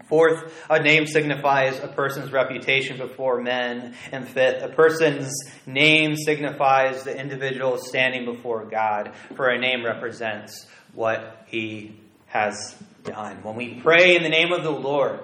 Fourth, 0.09 0.53
a 0.69 0.83
name 0.83 1.07
signifies 1.07 1.79
a 1.79 1.87
person's 1.87 2.33
reputation 2.33 2.99
before 2.99 3.41
men. 3.41 3.95
And 4.11 4.27
fifth, 4.27 4.65
a 4.65 4.69
person's 4.69 5.33
name 5.65 6.17
signifies 6.17 7.05
the 7.05 7.17
individual 7.17 7.79
standing 7.79 8.25
before 8.25 8.65
God, 8.65 9.13
for 9.37 9.49
a 9.49 9.61
name 9.61 9.85
represents 9.85 10.67
what 10.93 11.45
he 11.47 12.01
has 12.27 12.75
done. 13.05 13.45
When 13.45 13.55
we 13.55 13.75
pray 13.75 14.17
in 14.17 14.25
the 14.25 14.29
name 14.29 14.51
of 14.51 14.65
the 14.65 14.71
Lord, 14.71 15.21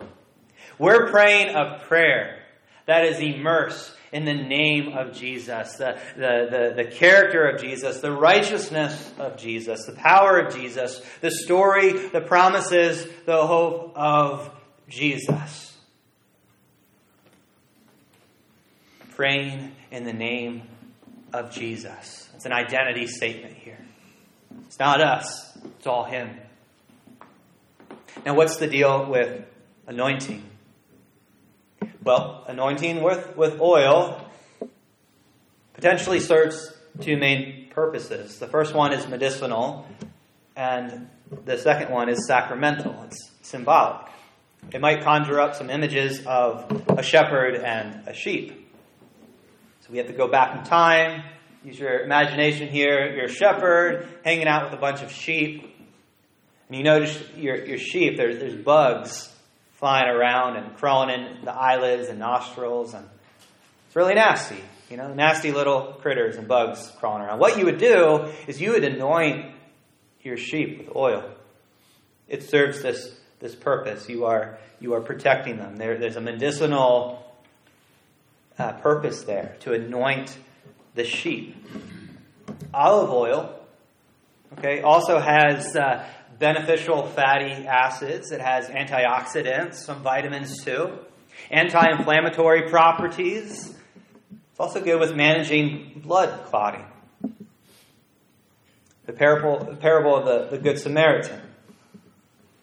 we're 0.79 1.11
praying 1.11 1.57
a 1.57 1.81
prayer 1.89 2.42
that 2.87 3.05
is 3.05 3.21
immersed 3.21 3.93
in 4.13 4.27
the 4.27 4.35
name 4.35 4.93
of 4.93 5.15
Jesus, 5.15 5.77
the, 5.77 5.99
the, 6.17 6.75
the, 6.77 6.83
the, 6.83 6.91
character 6.91 7.49
of 7.49 7.61
Jesus, 7.61 8.01
the 8.01 8.13
righteousness 8.13 9.11
of 9.19 9.39
Jesus, 9.39 9.87
the 9.87 9.93
power 9.93 10.39
of 10.39 10.55
Jesus, 10.55 11.01
the 11.23 11.31
story, 11.31 11.93
the 11.93 12.21
promises, 12.21 13.07
the 13.25 13.47
hope 13.47 13.97
of 13.97 14.51
Jesus. 14.87 15.75
Praying 19.15 19.73
in 19.91 20.05
the 20.05 20.13
name 20.13 20.63
of 21.33 21.51
Jesus. 21.51 22.29
It's 22.35 22.45
an 22.45 22.53
identity 22.53 23.07
statement 23.07 23.55
here. 23.55 23.79
It's 24.67 24.79
not 24.79 25.01
us, 25.01 25.57
it's 25.79 25.87
all 25.87 26.05
Him. 26.05 26.37
Now, 28.27 28.35
what's 28.35 28.59
the 28.59 28.67
deal 28.67 29.07
with 29.07 29.43
anointing? 29.87 30.52
Well, 32.05 32.43
anointing 32.49 33.01
with, 33.01 33.37
with 33.37 33.61
oil 33.61 34.21
potentially 35.75 36.19
serves 36.19 36.77
two 37.01 37.17
main 37.17 37.69
purposes. 37.71 38.41
The 38.41 38.49
first 38.49 38.75
one 38.75 38.93
is 38.93 39.07
medicinal, 39.07 39.87
and 40.57 41.09
the 41.45 41.59
second 41.59 41.93
one 41.93 42.09
is 42.09 42.27
sacramental. 42.27 43.05
It's 43.05 43.31
symbolic. 43.43 44.09
It 44.73 44.81
might 44.81 45.05
conjure 45.05 45.41
up 45.41 45.55
some 45.55 45.71
images 45.71 46.27
of 46.27 46.85
a 46.89 47.05
shepherd 47.05 47.55
and 47.55 48.09
a 48.09 48.15
sheep. 48.15 48.69
So 49.83 49.93
we 49.93 49.99
have 49.99 50.09
to 50.09 50.13
go 50.13 50.27
back 50.27 50.59
in 50.59 50.65
time, 50.65 51.23
use 51.65 51.79
your 51.79 52.01
imagination 52.01 52.67
here. 52.67 53.15
You're 53.15 53.27
a 53.27 53.33
shepherd 53.33 54.09
hanging 54.25 54.49
out 54.49 54.65
with 54.65 54.73
a 54.73 54.81
bunch 54.81 55.03
of 55.03 55.13
sheep. 55.13 55.73
And 56.67 56.77
you 56.77 56.83
notice 56.83 57.17
your, 57.37 57.65
your 57.65 57.79
sheep, 57.79 58.17
there's, 58.17 58.41
there's 58.41 58.57
bugs 58.57 59.32
flying 59.83 60.09
around 60.09 60.55
and 60.55 60.77
crawling 60.77 61.11
in 61.11 61.45
the 61.45 61.53
eyelids 61.53 62.09
and 62.09 62.21
nostrils. 62.21 62.95
And 62.95 63.05
it's 63.89 63.97
really 63.97 64.15
nasty. 64.15 64.61
You 64.89 64.97
know, 64.97 65.13
nasty 65.13 65.51
little 65.51 65.95
critters 66.01 66.37
and 66.37 66.47
bugs 66.47 66.93
crawling 67.01 67.23
around. 67.25 67.41
What 67.41 67.59
you 67.59 67.65
would 67.65 67.79
do 67.79 68.31
is 68.47 68.61
you 68.61 68.75
would 68.75 68.85
anoint 68.85 69.53
your 70.21 70.37
sheep 70.37 70.79
with 70.79 70.95
oil. 70.95 71.29
It 72.29 72.45
serves 72.45 72.81
this, 72.81 73.13
this 73.41 73.57
purpose. 73.57 74.09
You 74.09 74.27
are, 74.27 74.57
you 74.79 74.95
are 74.95 75.01
protecting 75.01 75.57
them. 75.57 75.75
There, 75.79 75.99
there's 75.99 76.15
a 76.15 76.21
medicinal 76.21 77.35
uh, 78.61 78.75
purpose 78.75 79.25
there 79.25 79.57
to 79.63 79.73
anoint 79.73 80.39
the 80.95 81.03
sheep. 81.03 81.57
Olive 82.73 83.11
oil, 83.11 83.61
okay, 84.59 84.81
also 84.83 85.19
has 85.19 85.75
uh, 85.75 86.07
beneficial 86.43 87.07
fatty 87.07 87.53
acids. 87.69 88.33
It 88.33 88.41
has 88.41 88.67
antioxidants, 88.67 89.75
some 89.75 90.03
vitamins 90.03 90.65
too, 90.65 90.91
anti-inflammatory 91.53 92.69
properties. 92.69 93.73
It's 94.51 94.59
also 94.59 94.83
good 94.83 94.99
with 94.99 95.15
managing 95.15 96.03
blood 96.05 96.47
clotting. 96.47 96.85
The 99.07 99.13
parable, 99.13 99.65
the 99.65 99.77
parable 99.77 100.17
of 100.17 100.25
the, 100.25 100.57
the 100.57 100.61
Good 100.61 100.81
Samaritan. 100.81 101.41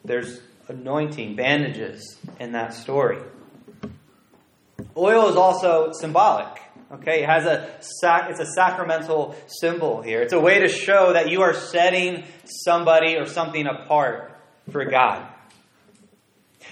There's 0.03 0.41
anointing, 0.67 1.38
bandages 1.38 2.17
in 2.38 2.51
that 2.51 2.74
story. 2.74 3.19
Oil 4.98 5.29
is 5.29 5.38
also 5.38 5.93
symbolic. 5.93 6.62
Okay, 6.91 7.22
it 7.22 7.29
has 7.29 7.46
a 7.46 7.69
sac- 7.81 8.31
it's 8.31 8.39
a 8.39 8.48
sacramental 8.48 9.36
symbol 9.48 10.01
here. 10.01 10.22
It's 10.22 10.34
a 10.34 10.39
way 10.39 10.60
to 10.60 10.67
show 10.67 11.13
that 11.13 11.29
you 11.29 11.41
are 11.41 11.53
setting 11.53 12.24
somebody 12.46 13.15
or 13.15 13.27
something 13.27 13.67
apart 13.67 14.36
for 14.72 14.86
God. 14.86 15.27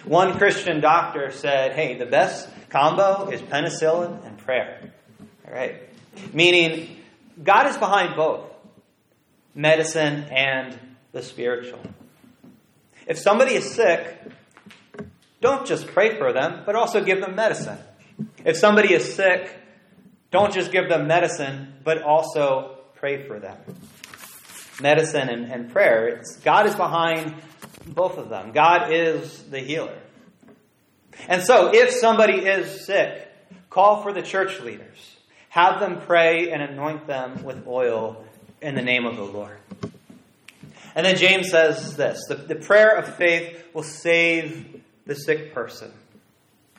One 0.05 0.37
Christian 0.37 0.81
doctor 0.81 1.31
said, 1.31 1.73
"Hey, 1.73 1.97
the 1.97 2.07
best 2.07 2.49
combo 2.69 3.29
is 3.29 3.41
penicillin 3.41 4.25
and 4.25 4.37
prayer." 4.39 4.91
All 5.47 5.53
right? 5.53 5.75
Meaning 6.33 6.97
God 7.43 7.67
is 7.67 7.77
behind 7.77 8.15
both 8.15 8.41
medicine 9.53 10.25
and 10.31 10.77
the 11.11 11.21
spiritual. 11.21 11.79
If 13.05 13.19
somebody 13.19 13.53
is 13.53 13.75
sick, 13.75 14.19
don't 15.41 15.67
just 15.67 15.87
pray 15.87 16.17
for 16.17 16.33
them, 16.33 16.63
but 16.65 16.75
also 16.75 17.03
give 17.03 17.21
them 17.21 17.35
medicine. 17.35 17.77
If 18.43 18.57
somebody 18.57 18.93
is 18.93 19.13
sick, 19.15 19.55
don't 20.31 20.53
just 20.53 20.71
give 20.71 20.89
them 20.89 21.07
medicine, 21.07 21.73
but 21.83 22.01
also 22.01 22.77
pray 22.95 23.25
for 23.25 23.39
them. 23.39 23.57
Medicine 24.81 25.29
and, 25.29 25.51
and 25.51 25.71
prayer. 25.71 26.07
It's, 26.07 26.37
God 26.37 26.65
is 26.65 26.75
behind 26.75 27.33
both 27.85 28.17
of 28.17 28.29
them. 28.29 28.51
God 28.51 28.91
is 28.93 29.43
the 29.43 29.59
healer. 29.59 29.97
And 31.27 31.41
so, 31.41 31.73
if 31.73 31.91
somebody 31.91 32.45
is 32.45 32.85
sick, 32.85 33.27
call 33.69 34.03
for 34.03 34.13
the 34.13 34.21
church 34.21 34.59
leaders. 34.59 35.15
Have 35.49 35.79
them 35.79 36.01
pray 36.01 36.51
and 36.51 36.61
anoint 36.61 37.07
them 37.07 37.43
with 37.43 37.65
oil 37.65 38.23
in 38.61 38.75
the 38.75 38.81
name 38.81 39.05
of 39.05 39.15
the 39.15 39.23
Lord. 39.23 39.57
And 40.93 41.05
then 41.05 41.15
James 41.15 41.49
says 41.49 41.95
this 41.95 42.25
the, 42.27 42.35
the 42.35 42.55
prayer 42.55 42.95
of 42.95 43.15
faith 43.15 43.63
will 43.73 43.83
save 43.83 44.81
the 45.05 45.15
sick 45.15 45.53
person, 45.53 45.91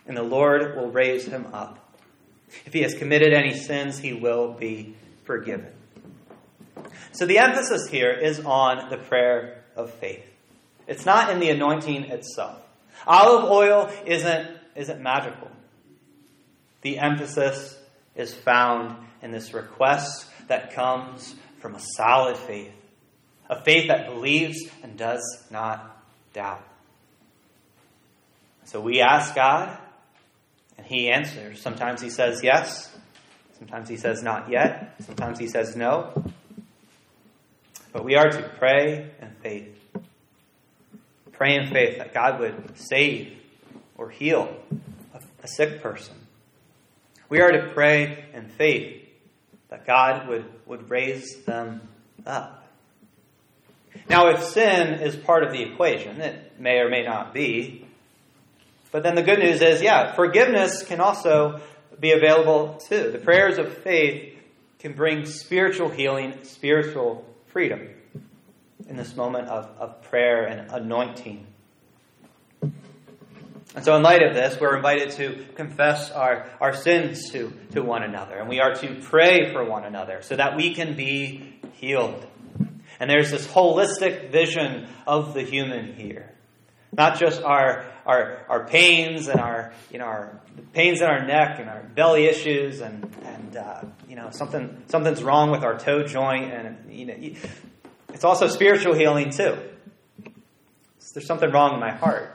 and 0.06 0.16
the 0.16 0.22
Lord 0.22 0.76
will 0.76 0.90
raise 0.90 1.24
him 1.24 1.46
up. 1.52 1.87
If 2.66 2.72
he 2.72 2.82
has 2.82 2.94
committed 2.94 3.32
any 3.32 3.54
sins, 3.54 3.98
he 3.98 4.12
will 4.12 4.52
be 4.52 4.94
forgiven. 5.24 5.72
So 7.12 7.26
the 7.26 7.38
emphasis 7.38 7.88
here 7.88 8.12
is 8.12 8.40
on 8.40 8.90
the 8.90 8.96
prayer 8.96 9.64
of 9.76 9.92
faith. 9.92 10.24
It's 10.86 11.04
not 11.04 11.30
in 11.30 11.40
the 11.40 11.50
anointing 11.50 12.04
itself. 12.04 12.60
Olive 13.06 13.50
oil 13.50 13.90
isn't, 14.06 14.48
isn't 14.74 15.00
magical. 15.00 15.50
The 16.82 16.98
emphasis 16.98 17.78
is 18.14 18.34
found 18.34 18.96
in 19.22 19.32
this 19.32 19.52
request 19.52 20.26
that 20.48 20.72
comes 20.74 21.34
from 21.60 21.74
a 21.74 21.80
solid 21.96 22.36
faith, 22.36 22.72
a 23.50 23.62
faith 23.62 23.88
that 23.88 24.06
believes 24.06 24.58
and 24.82 24.96
does 24.96 25.44
not 25.50 26.02
doubt. 26.32 26.64
So 28.64 28.80
we 28.80 29.00
ask 29.00 29.34
God, 29.34 29.76
and 30.78 30.86
He 30.86 31.10
answers. 31.10 31.60
Sometimes 31.60 32.00
He 32.00 32.08
says 32.08 32.42
yes, 32.42 32.96
sometimes 33.58 33.88
He 33.88 33.98
says 33.98 34.22
not 34.22 34.48
yet, 34.48 34.94
sometimes 35.00 35.38
He 35.38 35.48
says 35.48 35.76
no. 35.76 36.24
But 37.92 38.04
we 38.04 38.16
are 38.16 38.30
to 38.30 38.50
pray 38.58 39.10
in 39.20 39.30
faith. 39.42 39.74
Pray 41.32 41.56
in 41.56 41.70
faith 41.70 41.98
that 41.98 42.14
God 42.14 42.40
would 42.40 42.78
save 42.78 43.36
or 43.96 44.10
heal 44.10 44.56
a, 45.42 45.48
sick 45.48 45.82
person. 45.82 46.14
We 47.28 47.40
are 47.40 47.50
to 47.50 47.70
pray 47.72 48.26
in 48.34 48.48
faith 48.48 49.08
that 49.70 49.86
God 49.86 50.28
would, 50.28 50.44
would 50.66 50.90
raise 50.90 51.42
them 51.44 51.88
up. 52.26 52.66
Now, 54.08 54.28
if 54.28 54.42
sin 54.44 55.00
is 55.00 55.16
part 55.16 55.42
of 55.42 55.52
the 55.52 55.62
equation, 55.62 56.20
it 56.20 56.60
may 56.60 56.78
or 56.78 56.88
may 56.88 57.02
not 57.02 57.34
be. 57.34 57.87
But 58.90 59.02
then 59.02 59.14
the 59.14 59.22
good 59.22 59.38
news 59.38 59.60
is, 59.60 59.82
yeah, 59.82 60.14
forgiveness 60.14 60.82
can 60.82 61.00
also 61.00 61.60
be 62.00 62.12
available 62.12 62.80
too. 62.88 63.10
The 63.10 63.18
prayers 63.18 63.58
of 63.58 63.76
faith 63.78 64.34
can 64.78 64.94
bring 64.94 65.26
spiritual 65.26 65.88
healing, 65.88 66.44
spiritual 66.44 67.24
freedom 67.46 67.88
in 68.88 68.96
this 68.96 69.16
moment 69.16 69.48
of, 69.48 69.68
of 69.78 70.02
prayer 70.02 70.44
and 70.44 70.70
anointing. 70.70 71.46
And 73.74 73.84
so, 73.84 73.94
in 73.96 74.02
light 74.02 74.22
of 74.22 74.34
this, 74.34 74.58
we're 74.58 74.76
invited 74.76 75.10
to 75.12 75.44
confess 75.54 76.10
our, 76.10 76.48
our 76.60 76.74
sins 76.74 77.30
to, 77.32 77.52
to 77.72 77.82
one 77.82 78.02
another. 78.02 78.38
And 78.38 78.48
we 78.48 78.60
are 78.60 78.74
to 78.74 78.94
pray 79.02 79.52
for 79.52 79.62
one 79.62 79.84
another 79.84 80.22
so 80.22 80.36
that 80.36 80.56
we 80.56 80.74
can 80.74 80.96
be 80.96 81.60
healed. 81.74 82.26
And 82.98 83.10
there's 83.10 83.30
this 83.30 83.46
holistic 83.46 84.32
vision 84.32 84.88
of 85.06 85.34
the 85.34 85.42
human 85.42 85.94
here. 85.94 86.32
Not 86.96 87.20
just 87.20 87.42
our, 87.42 87.84
our, 88.08 88.38
our 88.48 88.64
pains 88.64 89.28
and 89.28 89.38
our, 89.38 89.72
you 89.92 89.98
know, 89.98 90.06
our 90.06 90.40
pains 90.72 91.02
in 91.02 91.06
our 91.06 91.26
neck 91.26 91.60
and 91.60 91.68
our 91.68 91.82
belly 91.94 92.24
issues 92.24 92.80
and, 92.80 93.14
and 93.24 93.56
uh, 93.56 93.82
you 94.08 94.16
know, 94.16 94.30
something, 94.30 94.82
something's 94.88 95.22
wrong 95.22 95.50
with 95.50 95.62
our 95.62 95.78
toe 95.78 96.04
joint. 96.04 96.50
And, 96.52 96.90
you 96.90 97.04
know, 97.04 97.14
it's 98.14 98.24
also 98.24 98.48
spiritual 98.48 98.94
healing, 98.94 99.30
too. 99.30 99.58
There's 101.12 101.26
something 101.26 101.50
wrong 101.50 101.74
in 101.74 101.80
my 101.80 101.90
heart. 101.90 102.34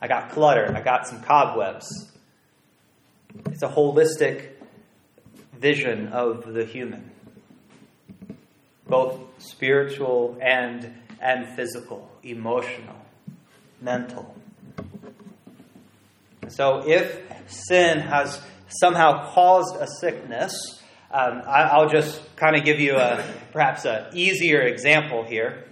I 0.00 0.08
got 0.08 0.30
clutter. 0.30 0.74
I 0.74 0.80
got 0.80 1.06
some 1.06 1.22
cobwebs. 1.22 2.10
It's 3.50 3.62
a 3.62 3.68
holistic 3.68 4.48
vision 5.52 6.08
of 6.08 6.50
the 6.52 6.64
human, 6.64 7.10
both 8.88 9.20
spiritual 9.38 10.38
and, 10.40 10.94
and 11.20 11.46
physical, 11.54 12.10
emotional, 12.22 12.96
mental. 13.82 14.34
So 16.50 16.82
if 16.86 17.20
sin 17.46 18.00
has 18.00 18.40
somehow 18.68 19.32
caused 19.32 19.76
a 19.76 19.86
sickness, 20.00 20.80
um, 21.12 21.42
I, 21.46 21.78
will 21.78 21.88
just 21.88 22.20
kind 22.36 22.56
of 22.56 22.64
give 22.64 22.78
you 22.78 22.96
a 22.96 23.24
perhaps 23.52 23.84
an 23.84 24.06
easier 24.14 24.60
example 24.60 25.24
here. 25.24 25.64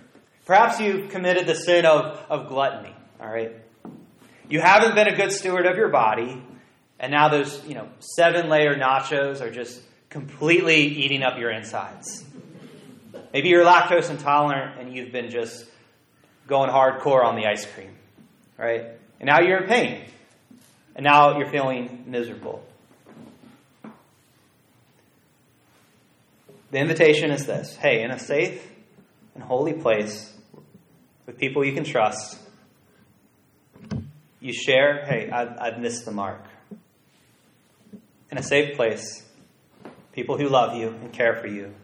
Perhaps 0.47 0.81
you've 0.81 1.11
committed 1.11 1.47
the 1.47 1.55
sin 1.55 1.85
of, 1.85 2.19
of 2.31 2.49
gluttony, 2.49 2.95
all 3.21 3.29
right? 3.29 3.53
You 4.49 4.61
haven't 4.61 4.95
been 4.95 5.09
a 5.09 5.15
good 5.15 5.31
steward 5.31 5.67
of 5.67 5.77
your 5.77 5.91
body, 5.91 6.43
and 6.99 7.13
now 7.13 7.29
those, 7.29 7.65
you 7.67 7.75
know, 7.75 7.89
seven 8.01 8.49
layer 8.49 8.75
nachos 8.75 9.41
are 9.41 9.51
just 9.51 9.81
completely 10.09 10.81
eating 10.81 11.23
up 11.23 11.39
your 11.39 11.51
insides. 11.51 12.25
Maybe 13.33 13.51
you're 13.51 13.65
lactose 13.65 14.11
intolerant 14.11 14.81
and 14.81 14.95
you've 14.95 15.13
been 15.13 15.31
just 15.31 15.67
going 16.47 16.71
hardcore 16.71 17.25
on 17.25 17.37
the 17.37 17.47
ice 17.47 17.67
cream, 17.67 17.95
right? 18.57 18.87
And 19.21 19.27
now 19.27 19.41
you're 19.41 19.63
in 19.63 19.69
pain. 19.69 20.05
And 20.99 21.05
now 21.05 21.39
you're 21.39 21.49
feeling 21.49 22.07
miserable. 22.09 22.61
The 26.73 26.79
invitation 26.79 27.31
is 27.31 27.47
this 27.47 27.77
hey, 27.77 28.03
in 28.03 28.11
a 28.11 28.19
safe 28.19 28.69
and 29.37 29.45
holy 29.45 29.75
place 29.75 30.35
with 31.25 31.39
people 31.39 31.65
you 31.65 31.73
can 31.73 31.85
trust, 31.85 32.41
you 34.41 34.53
share, 34.53 35.05
hey, 35.07 35.31
I've, 35.31 35.57
I've 35.61 35.79
missed 35.79 36.05
the 36.05 36.11
mark. 36.11 36.43
In 38.33 38.39
a 38.39 38.43
safe 38.43 38.75
place, 38.75 39.25
people 40.13 40.37
who 40.37 40.49
love 40.49 40.75
you 40.77 40.89
and 40.89 41.13
care 41.13 41.37
for 41.37 41.47
you. 41.47 41.75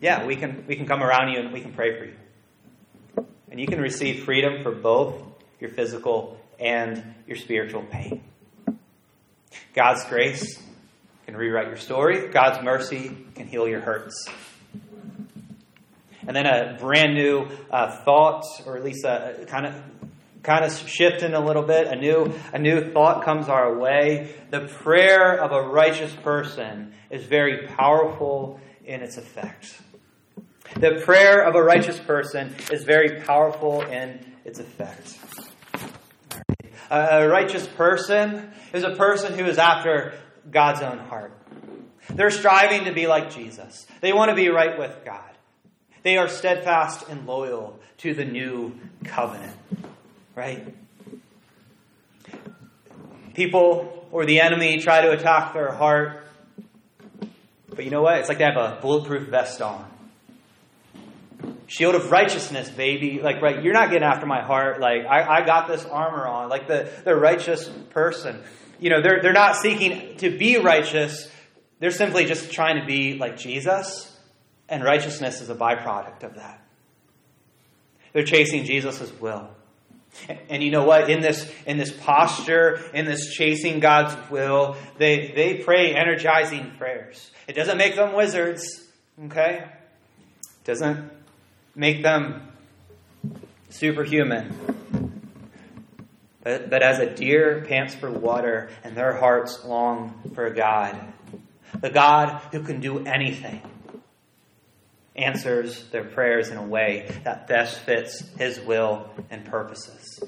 Yeah, 0.00 0.24
we 0.24 0.36
can, 0.36 0.64
we 0.66 0.76
can 0.76 0.86
come 0.86 1.02
around 1.02 1.32
you 1.32 1.38
and 1.38 1.52
we 1.52 1.60
can 1.60 1.74
pray 1.74 1.98
for 1.98 2.06
you. 2.06 3.26
And 3.50 3.60
you 3.60 3.66
can 3.66 3.78
receive 3.78 4.24
freedom 4.24 4.62
for 4.62 4.72
both 4.72 5.22
your 5.60 5.68
physical 5.68 6.38
and 6.62 7.14
your 7.26 7.36
spiritual 7.36 7.82
pain. 7.82 8.22
God's 9.74 10.04
grace 10.04 10.62
can 11.26 11.36
rewrite 11.36 11.66
your 11.66 11.76
story, 11.76 12.28
God's 12.28 12.62
mercy 12.64 13.16
can 13.34 13.46
heal 13.46 13.68
your 13.68 13.80
hurts. 13.80 14.28
And 16.26 16.36
then 16.36 16.46
a 16.46 16.76
brand 16.78 17.14
new 17.14 17.48
uh, 17.70 18.04
thought, 18.04 18.44
or 18.64 18.76
at 18.76 18.84
least 18.84 19.04
a 19.04 19.44
kind 19.48 19.66
of 19.66 19.74
kind 20.42 20.64
of 20.64 20.72
shifting 20.88 21.34
a 21.34 21.44
little 21.44 21.62
bit. 21.62 21.88
A 21.88 21.96
new 21.96 22.32
a 22.52 22.58
new 22.58 22.92
thought 22.92 23.24
comes 23.24 23.48
our 23.48 23.76
way. 23.76 24.34
The 24.50 24.60
prayer 24.60 25.40
of 25.40 25.50
a 25.52 25.68
righteous 25.68 26.14
person 26.14 26.94
is 27.10 27.24
very 27.24 27.66
powerful 27.66 28.60
in 28.84 29.02
its 29.02 29.16
effect. 29.16 29.80
The 30.76 31.02
prayer 31.04 31.42
of 31.42 31.54
a 31.54 31.62
righteous 31.62 31.98
person 31.98 32.54
is 32.70 32.84
very 32.84 33.20
powerful 33.22 33.82
in 33.82 34.24
its 34.44 34.58
effect. 34.58 35.18
A 36.92 37.26
righteous 37.26 37.66
person 37.66 38.52
is 38.74 38.84
a 38.84 38.90
person 38.90 39.32
who 39.32 39.46
is 39.46 39.56
after 39.56 40.12
God's 40.50 40.82
own 40.82 40.98
heart. 40.98 41.32
They're 42.10 42.30
striving 42.30 42.84
to 42.84 42.92
be 42.92 43.06
like 43.06 43.34
Jesus. 43.34 43.86
They 44.02 44.12
want 44.12 44.28
to 44.28 44.34
be 44.34 44.48
right 44.48 44.78
with 44.78 44.94
God. 45.02 45.30
They 46.02 46.18
are 46.18 46.28
steadfast 46.28 47.08
and 47.08 47.26
loyal 47.26 47.80
to 47.98 48.12
the 48.12 48.26
new 48.26 48.78
covenant. 49.04 49.56
Right? 50.34 50.74
People 53.32 54.06
or 54.12 54.26
the 54.26 54.40
enemy 54.40 54.78
try 54.78 55.00
to 55.00 55.12
attack 55.12 55.54
their 55.54 55.72
heart. 55.72 56.26
But 57.70 57.86
you 57.86 57.90
know 57.90 58.02
what? 58.02 58.18
It's 58.18 58.28
like 58.28 58.36
they 58.36 58.44
have 58.44 58.56
a 58.56 58.78
bulletproof 58.82 59.28
vest 59.28 59.62
on. 59.62 59.90
Shield 61.72 61.94
of 61.94 62.10
righteousness, 62.10 62.68
baby. 62.68 63.22
Like, 63.22 63.40
right, 63.40 63.62
you're 63.62 63.72
not 63.72 63.88
getting 63.88 64.06
after 64.06 64.26
my 64.26 64.42
heart. 64.42 64.78
Like, 64.78 65.06
I, 65.06 65.38
I 65.38 65.46
got 65.46 65.68
this 65.68 65.86
armor 65.86 66.26
on. 66.26 66.50
Like 66.50 66.68
the, 66.68 66.92
the 67.02 67.16
righteous 67.16 67.66
person. 67.88 68.42
You 68.78 68.90
know, 68.90 69.00
they're, 69.00 69.22
they're 69.22 69.32
not 69.32 69.56
seeking 69.56 70.18
to 70.18 70.36
be 70.36 70.58
righteous. 70.58 71.30
They're 71.78 71.90
simply 71.90 72.26
just 72.26 72.52
trying 72.52 72.78
to 72.78 72.86
be 72.86 73.16
like 73.16 73.38
Jesus. 73.38 74.14
And 74.68 74.84
righteousness 74.84 75.40
is 75.40 75.48
a 75.48 75.54
byproduct 75.54 76.24
of 76.24 76.34
that. 76.34 76.62
They're 78.12 78.24
chasing 78.24 78.66
Jesus' 78.66 79.10
will. 79.18 79.48
And 80.50 80.62
you 80.62 80.70
know 80.70 80.84
what? 80.84 81.08
In 81.08 81.22
this, 81.22 81.50
in 81.64 81.78
this 81.78 81.90
posture, 81.90 82.82
in 82.92 83.06
this 83.06 83.32
chasing 83.32 83.80
God's 83.80 84.14
will, 84.30 84.76
they, 84.98 85.32
they 85.34 85.54
pray 85.54 85.94
energizing 85.94 86.72
prayers. 86.76 87.30
It 87.48 87.54
doesn't 87.54 87.78
make 87.78 87.96
them 87.96 88.14
wizards, 88.14 88.86
okay? 89.24 89.64
Doesn't 90.64 91.21
make 91.74 92.02
them 92.02 92.48
superhuman. 93.70 94.54
But, 96.42 96.70
but 96.70 96.82
as 96.82 96.98
a 96.98 97.06
deer 97.06 97.64
pants 97.68 97.94
for 97.94 98.10
water 98.10 98.70
and 98.82 98.96
their 98.96 99.12
hearts 99.14 99.64
long 99.64 100.20
for 100.34 100.50
God, 100.50 100.98
the 101.80 101.90
God 101.90 102.40
who 102.50 102.62
can 102.62 102.80
do 102.80 103.04
anything 103.06 103.62
answers 105.14 105.84
their 105.88 106.04
prayers 106.04 106.48
in 106.48 106.56
a 106.56 106.64
way 106.64 107.08
that 107.24 107.46
best 107.46 107.78
fits 107.80 108.20
his 108.38 108.60
will 108.60 109.10
and 109.30 109.44
purposes. 109.44 110.22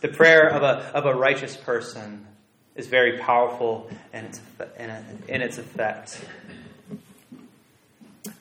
The 0.00 0.08
prayer 0.08 0.48
of 0.48 0.62
a, 0.62 0.96
of 0.96 1.06
a 1.06 1.14
righteous 1.14 1.56
person 1.56 2.26
is 2.74 2.86
very 2.86 3.18
powerful 3.18 3.90
in 4.14 4.26
its, 4.26 4.40
in 5.28 5.42
its 5.42 5.58
effect. 5.58 6.24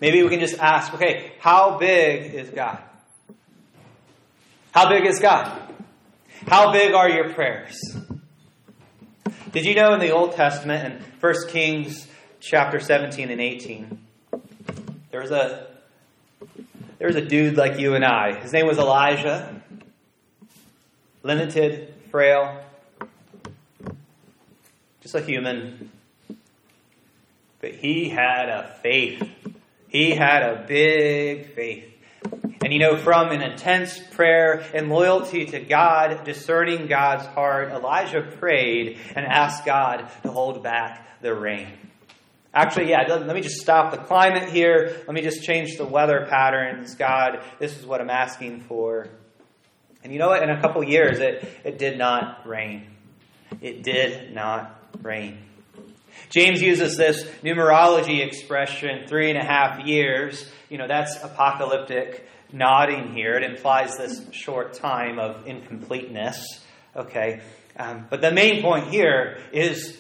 Maybe 0.02 0.24
we 0.24 0.30
can 0.30 0.40
just 0.40 0.58
ask 0.60 0.94
okay, 0.94 1.34
how 1.40 1.78
big 1.78 2.34
is 2.34 2.50
God? 2.50 2.80
How 4.72 4.90
big 4.90 5.06
is 5.06 5.20
God? 5.20 5.62
How 6.48 6.72
big 6.72 6.94
are 6.94 7.10
your 7.10 7.34
prayers? 7.34 7.80
Did 9.52 9.66
you 9.66 9.76
know 9.76 9.94
in 9.94 10.00
the 10.00 10.12
Old 10.12 10.34
Testament, 10.34 10.94
in 10.94 11.04
1 11.20 11.36
Kings 11.50 12.08
chapter 12.40 12.80
17 12.80 13.30
and 13.30 13.42
18, 13.42 14.00
there 15.12 15.22
was 15.22 15.32
a 15.32 15.68
there 17.00 17.08
was 17.08 17.16
a 17.16 17.26
dude 17.26 17.58
like 17.58 17.80
you 17.80 17.96
and 17.96 18.06
I. 18.06 18.40
His 18.42 18.54
name 18.54 18.68
was 18.68 18.78
Elijah. 18.78 19.62
Limited, 21.24 21.94
frail, 22.12 22.62
just 25.02 25.16
a 25.16 25.22
human. 25.22 25.92
But 27.60 27.72
he 27.72 28.10
had 28.10 28.50
a 28.50 28.76
faith. 28.82 29.28
He 29.90 30.12
had 30.12 30.44
a 30.44 30.66
big 30.68 31.54
faith. 31.54 31.86
And 32.64 32.74
you 32.74 32.80
know, 32.80 32.98
from 32.98 33.32
an 33.32 33.42
intense 33.42 34.00
prayer 34.12 34.64
and 34.74 34.90
loyalty 34.90 35.46
to 35.48 35.60
God, 35.60 36.24
discerning 36.26 36.88
God's 36.88 37.26
heart, 37.26 37.72
Elijah 37.72 38.22
prayed 38.22 38.98
and 39.16 39.26
asked 39.26 39.66
God 39.66 40.10
to 40.24 40.32
hold 40.32 40.62
back 40.62 41.22
the 41.22 41.34
rain. 41.34 41.68
Actually, 42.54 42.90
yeah, 42.90 43.04
let 43.08 43.36
me 43.36 43.42
just 43.42 43.62
stop 43.62 43.92
the 43.92 43.98
climate 43.98 44.50
here. 44.50 45.04
Let 45.08 45.14
me 45.14 45.22
just 45.22 45.44
change 45.44 45.78
the 45.78 45.86
weather 45.86 46.26
patterns. 46.30 46.96
God, 46.96 47.44
this 47.60 47.78
is 47.78 47.86
what 47.86 48.02
I'm 48.02 48.10
asking 48.10 48.62
for. 48.62 49.08
And 50.04 50.12
you 50.12 50.20
know 50.20 50.30
what? 50.30 50.44
In 50.44 50.50
a 50.50 50.60
couple 50.60 50.84
years, 50.84 51.20
it, 51.20 51.48
it 51.64 51.78
did 51.78 51.98
not 51.98 52.48
rain. 52.48 52.88
It 53.62 53.84
did 53.84 54.34
not 54.34 54.80
rain. 55.02 55.38
James 56.30 56.62
uses 56.62 56.98
this 56.98 57.24
numerology 57.44 58.26
expression, 58.26 59.08
three 59.08 59.30
and 59.30 59.38
a 59.38 59.44
half 59.44 59.86
years. 59.86 60.50
You 60.70 60.78
know, 60.78 60.88
that's 60.88 61.16
apocalyptic 61.24 62.28
nodding 62.52 63.14
here. 63.14 63.36
It 63.36 63.44
implies 63.44 63.98
this 63.98 64.22
short 64.32 64.74
time 64.74 65.20
of 65.20 65.48
incompleteness. 65.48 66.64
Okay. 66.96 67.42
Um, 67.78 68.08
but 68.10 68.22
the 68.22 68.32
main 68.32 68.62
point 68.62 68.90
here 68.90 69.40
is 69.54 69.98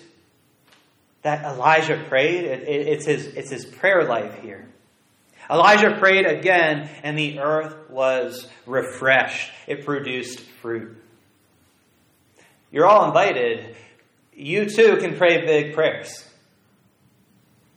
that 1.21 1.45
Elijah 1.45 2.03
prayed. 2.07 2.45
It, 2.45 2.63
it, 2.63 2.87
it's, 2.87 3.05
his, 3.05 3.25
it's 3.27 3.49
his 3.49 3.65
prayer 3.65 4.03
life 4.03 4.39
here. 4.41 4.67
Elijah 5.49 5.95
prayed 5.97 6.25
again, 6.25 6.89
and 7.01 7.17
the 7.17 7.39
earth 7.39 7.89
was 7.89 8.47
refreshed. 8.67 9.51
It 9.65 9.83
produced 9.83 10.39
fruit. 10.39 10.95
You're 12.71 12.85
all 12.85 13.05
invited. 13.05 13.75
You 14.39 14.69
too 14.69 14.95
can 15.01 15.17
pray 15.17 15.45
big 15.45 15.73
prayers. 15.73 16.25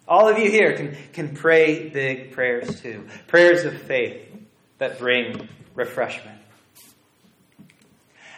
All 0.07 0.29
of 0.29 0.39
you 0.39 0.49
here 0.49 0.77
can, 0.77 0.97
can 1.13 1.35
pray 1.35 1.89
big 1.89 2.31
prayers 2.31 2.81
too. 2.81 3.09
Prayers 3.27 3.65
of 3.65 3.83
faith 3.83 4.33
that 4.79 5.01
bring 5.01 5.49
refreshment. 5.75 6.39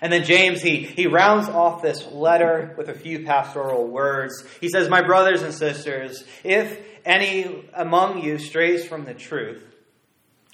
And 0.01 0.11
then 0.11 0.25
James, 0.25 0.63
he, 0.63 0.85
he 0.85 1.07
rounds 1.07 1.51
off 1.51 1.83
this 1.83 2.07
letter 2.13 2.75
with 2.79 2.89
a 2.89 2.95
few 2.95 3.27
pastoral 3.27 3.87
words. 3.87 4.43
He 4.59 4.71
says, 4.71 4.89
My 4.89 5.03
brothers 5.03 5.43
and 5.43 5.53
sisters, 5.53 6.25
if 6.43 6.79
any 7.05 7.69
among 7.75 8.23
you 8.23 8.39
strays 8.39 8.87
from 8.87 9.05
the 9.05 9.15
truth, 9.15 9.63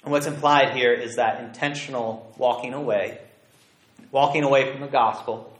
and 0.03 0.11
what's 0.11 0.27
implied 0.27 0.75
here 0.75 0.93
is 0.93 1.15
that 1.15 1.41
intentional 1.41 2.33
walking 2.37 2.73
away, 2.73 3.19
walking 4.11 4.43
away 4.43 4.69
from 4.71 4.81
the 4.81 4.87
gospel. 4.87 5.50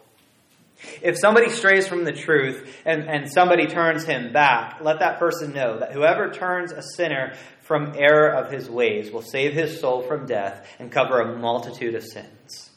If 1.01 1.17
somebody 1.19 1.49
strays 1.49 1.87
from 1.87 2.03
the 2.03 2.11
truth 2.11 2.81
and, 2.85 3.09
and 3.09 3.31
somebody 3.31 3.67
turns 3.67 4.03
him 4.03 4.33
back, 4.33 4.79
let 4.81 4.99
that 4.99 5.19
person 5.19 5.53
know 5.53 5.79
that 5.79 5.91
whoever 5.91 6.31
turns 6.31 6.71
a 6.71 6.81
sinner 6.95 7.33
from 7.61 7.93
error 7.95 8.29
of 8.29 8.51
his 8.51 8.69
ways 8.69 9.11
will 9.11 9.21
save 9.21 9.53
his 9.53 9.79
soul 9.79 10.01
from 10.01 10.25
death 10.25 10.67
and 10.79 10.91
cover 10.91 11.21
a 11.21 11.37
multitude 11.37 11.95
of 11.95 12.03
sins. 12.03 12.69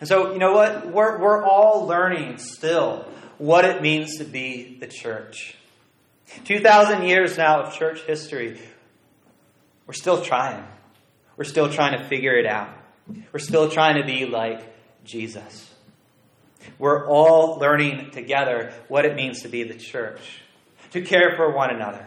And 0.00 0.08
so, 0.08 0.32
you 0.32 0.38
know 0.38 0.52
what? 0.52 0.90
We're, 0.92 1.18
we're 1.18 1.44
all 1.44 1.86
learning 1.86 2.38
still 2.38 3.06
what 3.38 3.64
it 3.64 3.82
means 3.82 4.18
to 4.18 4.24
be 4.24 4.78
the 4.80 4.86
church. 4.86 5.56
2,000 6.44 7.04
years 7.04 7.36
now 7.36 7.62
of 7.62 7.74
church 7.74 8.00
history, 8.02 8.60
we're 9.86 9.94
still 9.94 10.20
trying. 10.22 10.64
We're 11.36 11.44
still 11.44 11.70
trying 11.70 11.98
to 11.98 12.04
figure 12.04 12.36
it 12.36 12.46
out. 12.46 12.70
We're 13.32 13.38
still 13.38 13.70
trying 13.70 14.00
to 14.00 14.06
be 14.06 14.26
like 14.26 14.74
Jesus. 15.04 15.73
We're 16.78 17.06
all 17.08 17.58
learning 17.58 18.10
together 18.10 18.72
what 18.88 19.04
it 19.04 19.14
means 19.14 19.42
to 19.42 19.48
be 19.48 19.62
the 19.62 19.74
church, 19.74 20.20
to 20.92 21.02
care 21.02 21.36
for 21.36 21.54
one 21.54 21.70
another, 21.70 22.06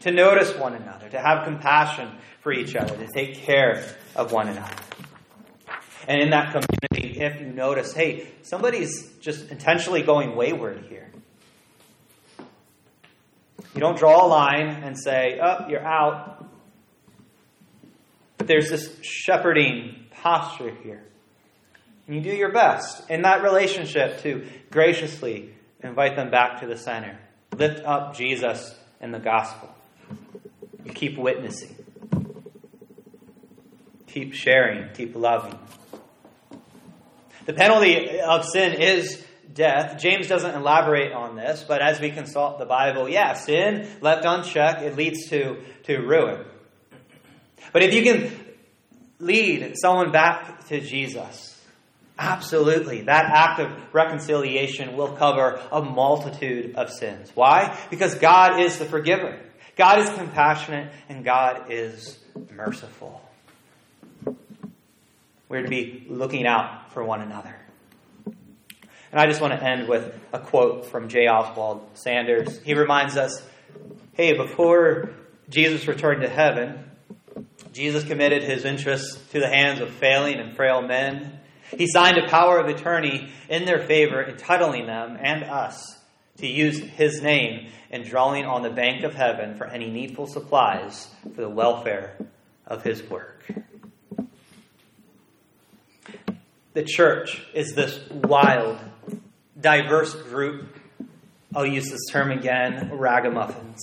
to 0.00 0.10
notice 0.10 0.54
one 0.56 0.74
another, 0.74 1.08
to 1.08 1.20
have 1.20 1.44
compassion 1.44 2.10
for 2.40 2.52
each 2.52 2.74
other, 2.74 2.96
to 2.96 3.06
take 3.06 3.36
care 3.36 3.84
of 4.16 4.32
one 4.32 4.48
another. 4.48 4.74
And 6.08 6.20
in 6.20 6.30
that 6.30 6.52
community, 6.52 7.20
if 7.20 7.40
you 7.40 7.46
notice, 7.46 7.92
hey, 7.92 8.26
somebody's 8.42 9.12
just 9.20 9.50
intentionally 9.50 10.02
going 10.02 10.34
wayward 10.34 10.84
here, 10.88 11.10
you 13.74 13.80
don't 13.80 13.96
draw 13.96 14.26
a 14.26 14.28
line 14.28 14.68
and 14.68 14.98
say, 14.98 15.38
oh, 15.40 15.66
you're 15.68 15.84
out. 15.84 16.44
But 18.36 18.46
there's 18.46 18.68
this 18.68 18.94
shepherding 19.02 20.06
posture 20.10 20.74
here. 20.82 21.04
And 22.06 22.16
you 22.16 22.22
do 22.22 22.36
your 22.36 22.52
best 22.52 23.08
in 23.10 23.22
that 23.22 23.42
relationship 23.42 24.20
to 24.22 24.46
graciously 24.70 25.54
invite 25.82 26.16
them 26.16 26.30
back 26.30 26.60
to 26.60 26.66
the 26.66 26.76
center, 26.76 27.18
lift 27.56 27.84
up 27.84 28.16
Jesus 28.16 28.74
and 29.00 29.12
the 29.12 29.18
gospel. 29.18 29.72
You 30.84 30.92
keep 30.92 31.16
witnessing. 31.16 31.76
Keep 34.06 34.34
sharing. 34.34 34.92
Keep 34.94 35.14
loving. 35.16 35.58
The 37.46 37.52
penalty 37.52 38.20
of 38.20 38.44
sin 38.44 38.74
is 38.80 39.24
death. 39.52 40.00
James 40.00 40.28
doesn't 40.28 40.54
elaborate 40.54 41.12
on 41.12 41.36
this, 41.36 41.64
but 41.66 41.82
as 41.82 42.00
we 42.00 42.10
consult 42.10 42.58
the 42.58 42.66
Bible, 42.66 43.08
yeah, 43.08 43.34
sin 43.34 43.88
left 44.00 44.24
unchecked, 44.24 44.82
it 44.82 44.96
leads 44.96 45.28
to, 45.30 45.56
to 45.84 45.98
ruin. 45.98 46.44
But 47.72 47.82
if 47.82 47.94
you 47.94 48.02
can 48.02 48.32
lead 49.18 49.74
someone 49.76 50.12
back 50.12 50.66
to 50.68 50.80
Jesus, 50.80 51.51
absolutely, 52.22 53.02
that 53.02 53.24
act 53.24 53.60
of 53.60 53.72
reconciliation 53.92 54.96
will 54.96 55.12
cover 55.12 55.60
a 55.72 55.82
multitude 55.82 56.76
of 56.76 56.90
sins. 56.90 57.32
Why? 57.34 57.76
Because 57.90 58.14
God 58.14 58.60
is 58.60 58.78
the 58.78 58.84
forgiver, 58.84 59.38
God 59.76 59.98
is 59.98 60.08
compassionate, 60.10 60.92
and 61.08 61.24
God 61.24 61.70
is 61.70 62.18
merciful. 62.54 63.20
We're 65.48 65.62
to 65.62 65.68
be 65.68 66.06
looking 66.08 66.46
out 66.46 66.92
for 66.92 67.04
one 67.04 67.20
another. 67.20 67.54
And 68.24 69.20
I 69.20 69.26
just 69.26 69.42
want 69.42 69.52
to 69.52 69.62
end 69.62 69.88
with 69.88 70.14
a 70.32 70.38
quote 70.38 70.86
from 70.86 71.08
J. 71.08 71.26
Oswald 71.26 71.82
Sanders. 71.92 72.58
He 72.64 72.72
reminds 72.72 73.18
us 73.18 73.42
hey, 74.14 74.36
before 74.36 75.10
Jesus 75.48 75.86
returned 75.86 76.22
to 76.22 76.28
heaven, 76.28 76.84
Jesus 77.72 78.04
committed 78.04 78.42
his 78.42 78.64
interests 78.64 79.18
to 79.32 79.40
the 79.40 79.48
hands 79.48 79.80
of 79.80 79.90
failing 79.90 80.38
and 80.38 80.54
frail 80.54 80.82
men. 80.82 81.40
He 81.76 81.86
signed 81.86 82.18
a 82.18 82.28
power 82.28 82.58
of 82.58 82.68
attorney 82.68 83.30
in 83.48 83.64
their 83.64 83.80
favor, 83.80 84.22
entitling 84.22 84.86
them 84.86 85.16
and 85.20 85.44
us 85.44 85.98
to 86.38 86.46
use 86.46 86.78
his 86.78 87.22
name 87.22 87.68
in 87.90 88.02
drawing 88.02 88.44
on 88.44 88.62
the 88.62 88.70
bank 88.70 89.04
of 89.04 89.14
heaven 89.14 89.56
for 89.56 89.66
any 89.66 89.90
needful 89.90 90.26
supplies 90.26 91.08
for 91.34 91.40
the 91.40 91.48
welfare 91.48 92.16
of 92.66 92.82
his 92.82 93.02
work. 93.02 93.44
The 96.74 96.84
church 96.84 97.42
is 97.52 97.74
this 97.74 98.00
wild, 98.10 98.78
diverse 99.60 100.14
group. 100.14 100.74
I'll 101.54 101.66
use 101.66 101.90
this 101.90 102.06
term 102.10 102.30
again 102.30 102.90
ragamuffins. 102.92 103.78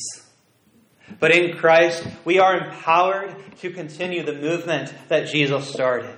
But 1.20 1.32
in 1.32 1.56
Christ, 1.58 2.06
we 2.26 2.40
are 2.40 2.58
empowered 2.58 3.36
to 3.60 3.72
continue 3.72 4.24
the 4.24 4.34
movement 4.34 4.94
that 5.08 5.28
Jesus 5.28 5.70
started, 5.70 6.16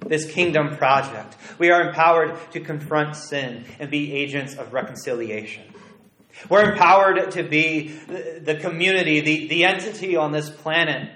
this 0.00 0.30
kingdom 0.30 0.76
project. 0.76 1.36
We 1.58 1.70
are 1.70 1.88
empowered 1.88 2.36
to 2.52 2.60
confront 2.60 3.16
sin 3.16 3.64
and 3.78 3.90
be 3.90 4.12
agents 4.12 4.54
of 4.54 4.72
reconciliation. 4.72 5.64
We're 6.48 6.72
empowered 6.72 7.30
to 7.32 7.42
be 7.42 7.88
the 7.88 8.56
community, 8.60 9.20
the, 9.20 9.46
the 9.48 9.64
entity 9.64 10.16
on 10.16 10.32
this 10.32 10.50
planet 10.50 11.10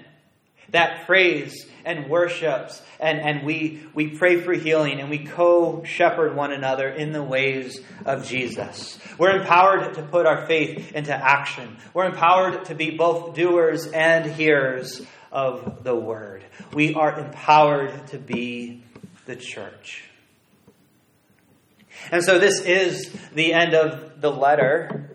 that 0.71 1.05
prays 1.05 1.65
and 1.85 2.09
worships 2.09 2.81
and, 2.99 3.19
and 3.19 3.45
we, 3.45 3.81
we 3.93 4.09
pray 4.09 4.41
for 4.41 4.53
healing 4.53 4.99
and 4.99 5.09
we 5.09 5.19
co 5.19 5.83
shepherd 5.83 6.35
one 6.35 6.51
another 6.51 6.89
in 6.89 7.13
the 7.13 7.23
ways 7.23 7.79
of 8.05 8.25
Jesus. 8.25 8.99
We're 9.17 9.39
empowered 9.39 9.95
to 9.95 10.03
put 10.03 10.25
our 10.25 10.45
faith 10.45 10.91
into 10.93 11.13
action. 11.13 11.77
We're 11.93 12.05
empowered 12.05 12.65
to 12.65 12.75
be 12.75 12.91
both 12.91 13.35
doers 13.35 13.87
and 13.87 14.25
hearers 14.25 15.01
of 15.31 15.83
the 15.83 15.95
word. 15.95 16.43
We 16.73 16.93
are 16.93 17.19
empowered 17.19 18.07
to 18.07 18.17
be 18.17 18.83
the 19.25 19.35
church. 19.35 20.03
And 22.11 22.23
so 22.23 22.39
this 22.39 22.61
is 22.61 23.11
the 23.33 23.53
end 23.53 23.73
of 23.73 24.21
the 24.21 24.31
letter 24.31 25.09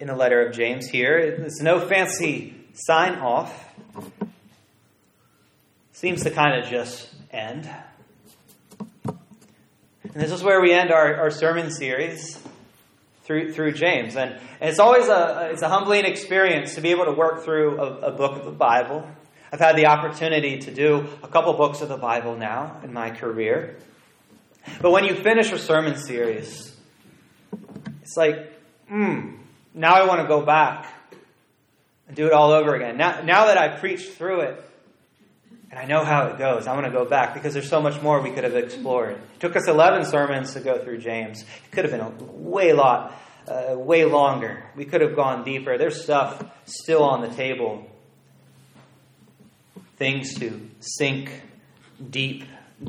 in 0.00 0.08
the 0.08 0.16
letter 0.16 0.46
of 0.46 0.54
James 0.54 0.86
here. 0.86 1.16
It's 1.16 1.60
no 1.60 1.80
fancy 1.80 2.54
sign 2.74 3.14
off. 3.14 3.73
Seems 5.92 6.22
to 6.24 6.30
kind 6.30 6.62
of 6.62 6.70
just 6.70 7.08
end. 7.30 7.68
And 9.06 10.22
this 10.22 10.30
is 10.30 10.42
where 10.42 10.60
we 10.60 10.72
end 10.72 10.92
our, 10.92 11.16
our 11.16 11.30
sermon 11.30 11.70
series 11.70 12.40
through, 13.24 13.52
through 13.52 13.72
James. 13.72 14.16
And, 14.16 14.32
and 14.60 14.70
it's 14.70 14.78
always 14.78 15.08
a, 15.08 15.50
it's 15.52 15.62
a 15.62 15.68
humbling 15.68 16.04
experience 16.04 16.74
to 16.76 16.80
be 16.80 16.90
able 16.90 17.06
to 17.06 17.12
work 17.12 17.44
through 17.44 17.80
a, 17.80 17.98
a 18.00 18.10
book 18.12 18.38
of 18.38 18.44
the 18.44 18.52
Bible. 18.52 19.08
I've 19.52 19.60
had 19.60 19.76
the 19.76 19.86
opportunity 19.86 20.58
to 20.58 20.74
do 20.74 21.06
a 21.22 21.28
couple 21.28 21.52
books 21.54 21.80
of 21.80 21.88
the 21.88 21.96
Bible 21.96 22.36
now 22.36 22.80
in 22.82 22.92
my 22.92 23.10
career. 23.10 23.76
But 24.80 24.90
when 24.90 25.04
you 25.04 25.14
finish 25.14 25.52
a 25.52 25.58
sermon 25.58 25.96
series, 25.96 26.76
it's 28.02 28.16
like, 28.16 28.52
hmm, 28.88 29.36
now 29.72 29.94
I 29.94 30.06
want 30.06 30.22
to 30.22 30.28
go 30.28 30.42
back 30.42 30.86
do 32.14 32.26
it 32.26 32.32
all 32.32 32.52
over 32.52 32.74
again. 32.74 32.96
Now, 32.96 33.22
now 33.22 33.46
that 33.46 33.58
I've 33.58 33.80
preached 33.80 34.12
through 34.12 34.40
it, 34.40 34.70
and 35.74 35.82
I 35.82 35.86
know 35.86 36.04
how 36.04 36.28
it 36.28 36.38
goes. 36.38 36.68
I 36.68 36.74
want 36.74 36.86
to 36.86 36.92
go 36.92 37.04
back 37.04 37.34
because 37.34 37.52
there's 37.52 37.68
so 37.68 37.82
much 37.82 38.00
more 38.00 38.20
we 38.20 38.30
could 38.30 38.44
have 38.44 38.54
explored. 38.54 39.14
It 39.14 39.40
took 39.40 39.56
us 39.56 39.66
11 39.66 40.04
sermons 40.04 40.52
to 40.52 40.60
go 40.60 40.78
through 40.78 40.98
James. 40.98 41.42
It 41.42 41.72
could 41.72 41.84
have 41.84 41.90
been 41.90 42.00
a 42.00 42.10
way 42.32 42.72
lot, 42.72 43.12
uh, 43.48 43.76
way 43.76 44.04
longer. 44.04 44.62
We 44.76 44.84
could 44.84 45.00
have 45.00 45.16
gone 45.16 45.42
deeper. 45.42 45.76
There's 45.76 46.00
stuff 46.00 46.44
still 46.64 47.02
on 47.02 47.22
the 47.22 47.34
table. 47.34 47.90
Things 49.96 50.34
to 50.38 50.70
sink 50.78 51.42
deep 52.08 52.44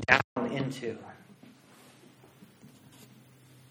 down 0.07 0.51
into. 0.51 0.99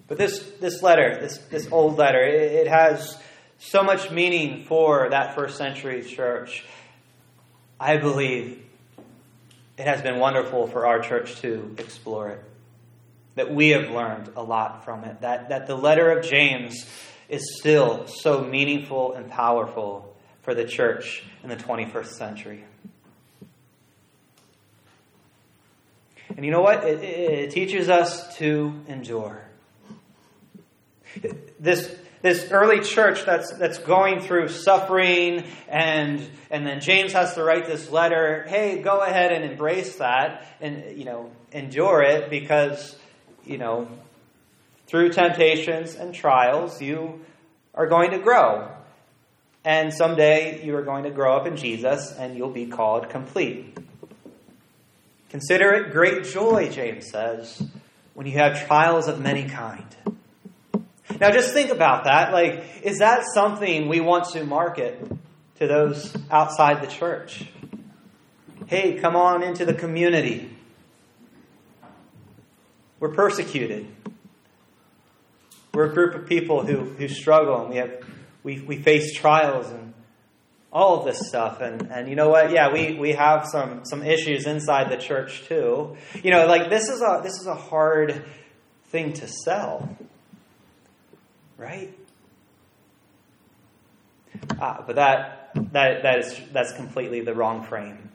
But 0.09 0.19
this, 0.19 0.41
this 0.61 0.83
letter, 0.83 1.19
this, 1.21 1.39
this 1.39 1.69
old 1.71 1.99
letter, 1.99 2.21
it, 2.21 2.67
it 2.67 2.67
has 2.67 3.17
so 3.65 3.83
much 3.83 4.11
meaning 4.11 4.65
for 4.65 5.09
that 5.09 5.35
first 5.35 5.57
century 5.57 6.03
church. 6.03 6.65
I 7.81 7.97
believe 7.97 8.63
it 9.79 9.87
has 9.87 10.03
been 10.03 10.19
wonderful 10.19 10.67
for 10.67 10.87
our 10.87 11.01
church 11.01 11.41
to 11.41 11.75
explore 11.79 12.29
it. 12.29 12.45
That 13.37 13.53
we 13.53 13.71
have 13.71 13.91
learned 13.91 14.31
a 14.37 14.43
lot 14.43 14.85
from 14.85 15.05
it. 15.05 15.23
That, 15.23 15.49
that 15.49 15.67
the 15.67 15.75
letter 15.75 16.11
of 16.11 16.25
James 16.25 16.87
is 17.29 17.59
still 17.59 18.07
so 18.07 18.43
meaningful 18.43 19.15
and 19.15 19.31
powerful 19.31 20.15
for 20.43 20.55
the 20.55 20.67
church 20.67 21.25
in 21.43 21.49
the 21.49 21.57
21st 21.57 22.13
century. 22.13 22.65
And 26.37 26.45
you 26.45 26.51
know 26.51 26.63
what? 26.63 26.85
It, 26.85 27.03
it, 27.03 27.39
it 27.39 27.51
teaches 27.51 27.89
us 27.89 28.37
to 28.37 28.79
endure. 28.89 29.43
This 31.59 31.97
this 32.25 32.51
early 32.51 32.81
church 32.81 33.27
that's, 33.27 33.53
that's 33.53 33.77
going 33.77 34.19
through 34.19 34.49
suffering, 34.49 35.45
and, 35.69 36.27
and 36.51 36.67
then 36.67 36.81
James 36.81 37.13
has 37.13 37.35
to 37.35 37.45
write 37.45 37.67
this 37.67 37.91
letter. 37.91 38.47
Hey, 38.49 38.81
go 38.81 39.03
ahead 39.03 39.31
and 39.31 39.45
embrace 39.45 39.97
that 39.97 40.47
and, 40.59 40.97
you 40.97 41.05
know, 41.05 41.31
endure 41.53 42.01
it 42.01 42.31
because, 42.31 42.97
you 43.45 43.59
know, 43.59 43.89
through 44.87 45.13
temptations 45.13 45.97
and 45.97 46.15
trials, 46.15 46.81
you 46.81 47.21
are 47.75 47.87
going 47.87 48.13
to 48.13 48.19
grow. 48.19 48.71
And 49.63 49.93
someday 49.93 50.65
you 50.65 50.75
are 50.77 50.83
going 50.83 51.05
to 51.05 51.11
grow 51.11 51.37
up 51.37 51.47
in 51.47 51.59
Jesus 51.59 52.11
and 52.11 52.39
you'll 52.39 52.49
be 52.49 52.69
called 52.69 53.11
complete. 53.11 53.77
Consider 55.29 55.75
it 55.75 55.93
great 55.93 56.25
joy, 56.25 56.71
James 56.71 57.07
says, 57.11 57.63
when 58.15 58.27
you 58.27 58.39
have 58.39 58.67
trials 58.67 59.09
of 59.09 59.21
many 59.21 59.45
kind 59.45 59.85
now 61.25 61.31
just 61.31 61.55
think 61.55 61.71
about 61.71 62.05
that. 62.05 62.35
Like, 62.35 62.83
is 62.83 62.99
that 62.99 63.25
something 63.33 63.89
we 63.89 64.01
want 64.01 64.27
to 64.33 64.45
market 64.45 65.11
to 65.57 65.67
those 65.67 66.15
outside 66.31 66.83
the 66.83 66.87
church? 66.87 67.47
Hey, 68.67 68.99
come 68.99 69.17
on 69.17 69.43
into 69.43 69.65
the 69.65 69.73
community. 69.73 70.55
We're 73.01 73.15
persecuted. 73.15 73.87
We're 75.73 75.87
a 75.87 75.95
group 75.95 76.15
of 76.15 76.27
people 76.27 76.63
who, 76.63 76.85
who 76.85 77.09
struggle 77.09 77.63
and 77.63 77.71
we 77.71 77.77
have 77.77 78.05
we, 78.43 78.61
we 78.61 78.77
face 78.77 79.15
trials 79.15 79.71
and 79.71 79.95
all 80.71 80.99
of 80.99 81.07
this 81.07 81.27
stuff. 81.27 81.63
And, 81.63 81.91
and 81.91 82.07
you 82.07 82.17
know 82.17 82.29
what? 82.29 82.51
Yeah, 82.51 82.71
we, 82.71 82.99
we 82.99 83.13
have 83.13 83.47
some, 83.47 83.87
some 83.87 84.03
issues 84.03 84.47
inside 84.47 84.91
the 84.91 84.99
church 84.99 85.45
too. 85.49 85.97
You 86.23 86.33
know, 86.33 86.47
like 86.47 86.69
this 86.69 86.91
is 86.91 87.01
a 87.01 87.21
this 87.23 87.41
is 87.41 87.47
a 87.47 87.55
hard 87.55 88.27
thing 88.89 89.15
to 89.15 89.27
sell. 89.27 89.97
Right? 91.65 91.99
Ah, 94.61 94.85
but 94.87 94.97
that, 94.97 95.51
that, 95.73 96.03
that 96.03 96.19
is, 96.19 96.39
that's 96.53 96.73
completely 96.73 97.23
the 97.23 97.33
wrong 97.33 97.65
frame. 97.65 98.11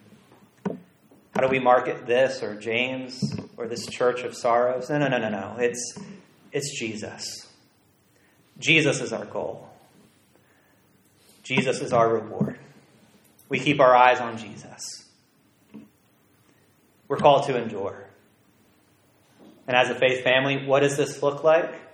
How 1.34 1.42
do 1.42 1.48
we 1.48 1.58
market 1.58 2.06
this 2.06 2.44
or 2.44 2.54
James 2.54 3.36
or 3.58 3.68
this 3.68 3.88
church 3.88 4.22
of 4.22 4.36
sorrows? 4.36 4.92
No, 4.92 5.00
no, 5.00 5.08
no, 5.08 5.18
no, 5.18 5.30
no. 5.30 5.56
It's, 5.58 5.98
it's 6.52 6.78
Jesus. 6.78 7.48
Jesus 8.60 9.02
is 9.02 9.12
our 9.12 9.26
goal. 9.26 9.68
Jesus 11.42 11.82
is 11.82 11.92
our 11.92 12.08
reward. 12.08 12.60
We 13.48 13.60
keep 13.60 13.80
our 13.80 13.96
eyes 13.96 14.20
on 14.20 14.38
Jesus. 14.38 15.06
We're 17.08 17.18
called 17.18 17.48
to 17.48 17.58
endure. 17.58 18.06
And 19.68 19.76
as 19.76 19.90
a 19.90 19.96
faith 19.96 20.24
family, 20.24 20.68
what 20.68 20.82
does 20.82 20.98
this 20.98 21.24
look 21.24 21.44
like? 21.44 21.89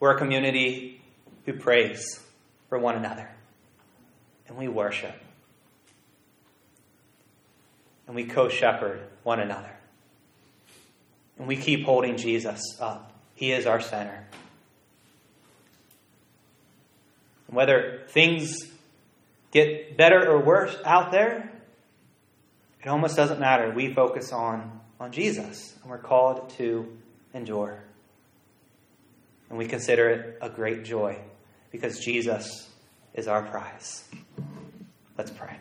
We're 0.00 0.16
a 0.16 0.18
community 0.18 1.00
who 1.44 1.54
prays 1.54 2.20
for 2.68 2.78
one 2.78 2.96
another. 2.96 3.28
And 4.46 4.56
we 4.56 4.68
worship. 4.68 5.14
And 8.06 8.14
we 8.14 8.24
co 8.24 8.48
shepherd 8.48 9.00
one 9.22 9.40
another. 9.40 9.70
And 11.38 11.46
we 11.46 11.56
keep 11.56 11.84
holding 11.84 12.16
Jesus 12.16 12.62
up. 12.80 13.12
He 13.34 13.52
is 13.52 13.66
our 13.66 13.80
center. 13.80 14.26
And 17.46 17.56
whether 17.56 18.02
things 18.08 18.70
get 19.52 19.96
better 19.96 20.30
or 20.30 20.40
worse 20.40 20.76
out 20.84 21.10
there, 21.12 21.52
it 22.82 22.88
almost 22.88 23.16
doesn't 23.16 23.40
matter. 23.40 23.70
We 23.70 23.92
focus 23.92 24.32
on, 24.32 24.80
on 25.00 25.12
Jesus, 25.12 25.74
and 25.82 25.90
we're 25.90 25.98
called 25.98 26.50
to 26.50 26.96
endure. 27.34 27.82
And 29.48 29.58
we 29.58 29.66
consider 29.66 30.08
it 30.10 30.38
a 30.40 30.50
great 30.50 30.84
joy 30.84 31.18
because 31.70 32.00
Jesus 32.00 32.68
is 33.14 33.28
our 33.28 33.42
prize. 33.42 34.04
Let's 35.16 35.30
pray. 35.30 35.56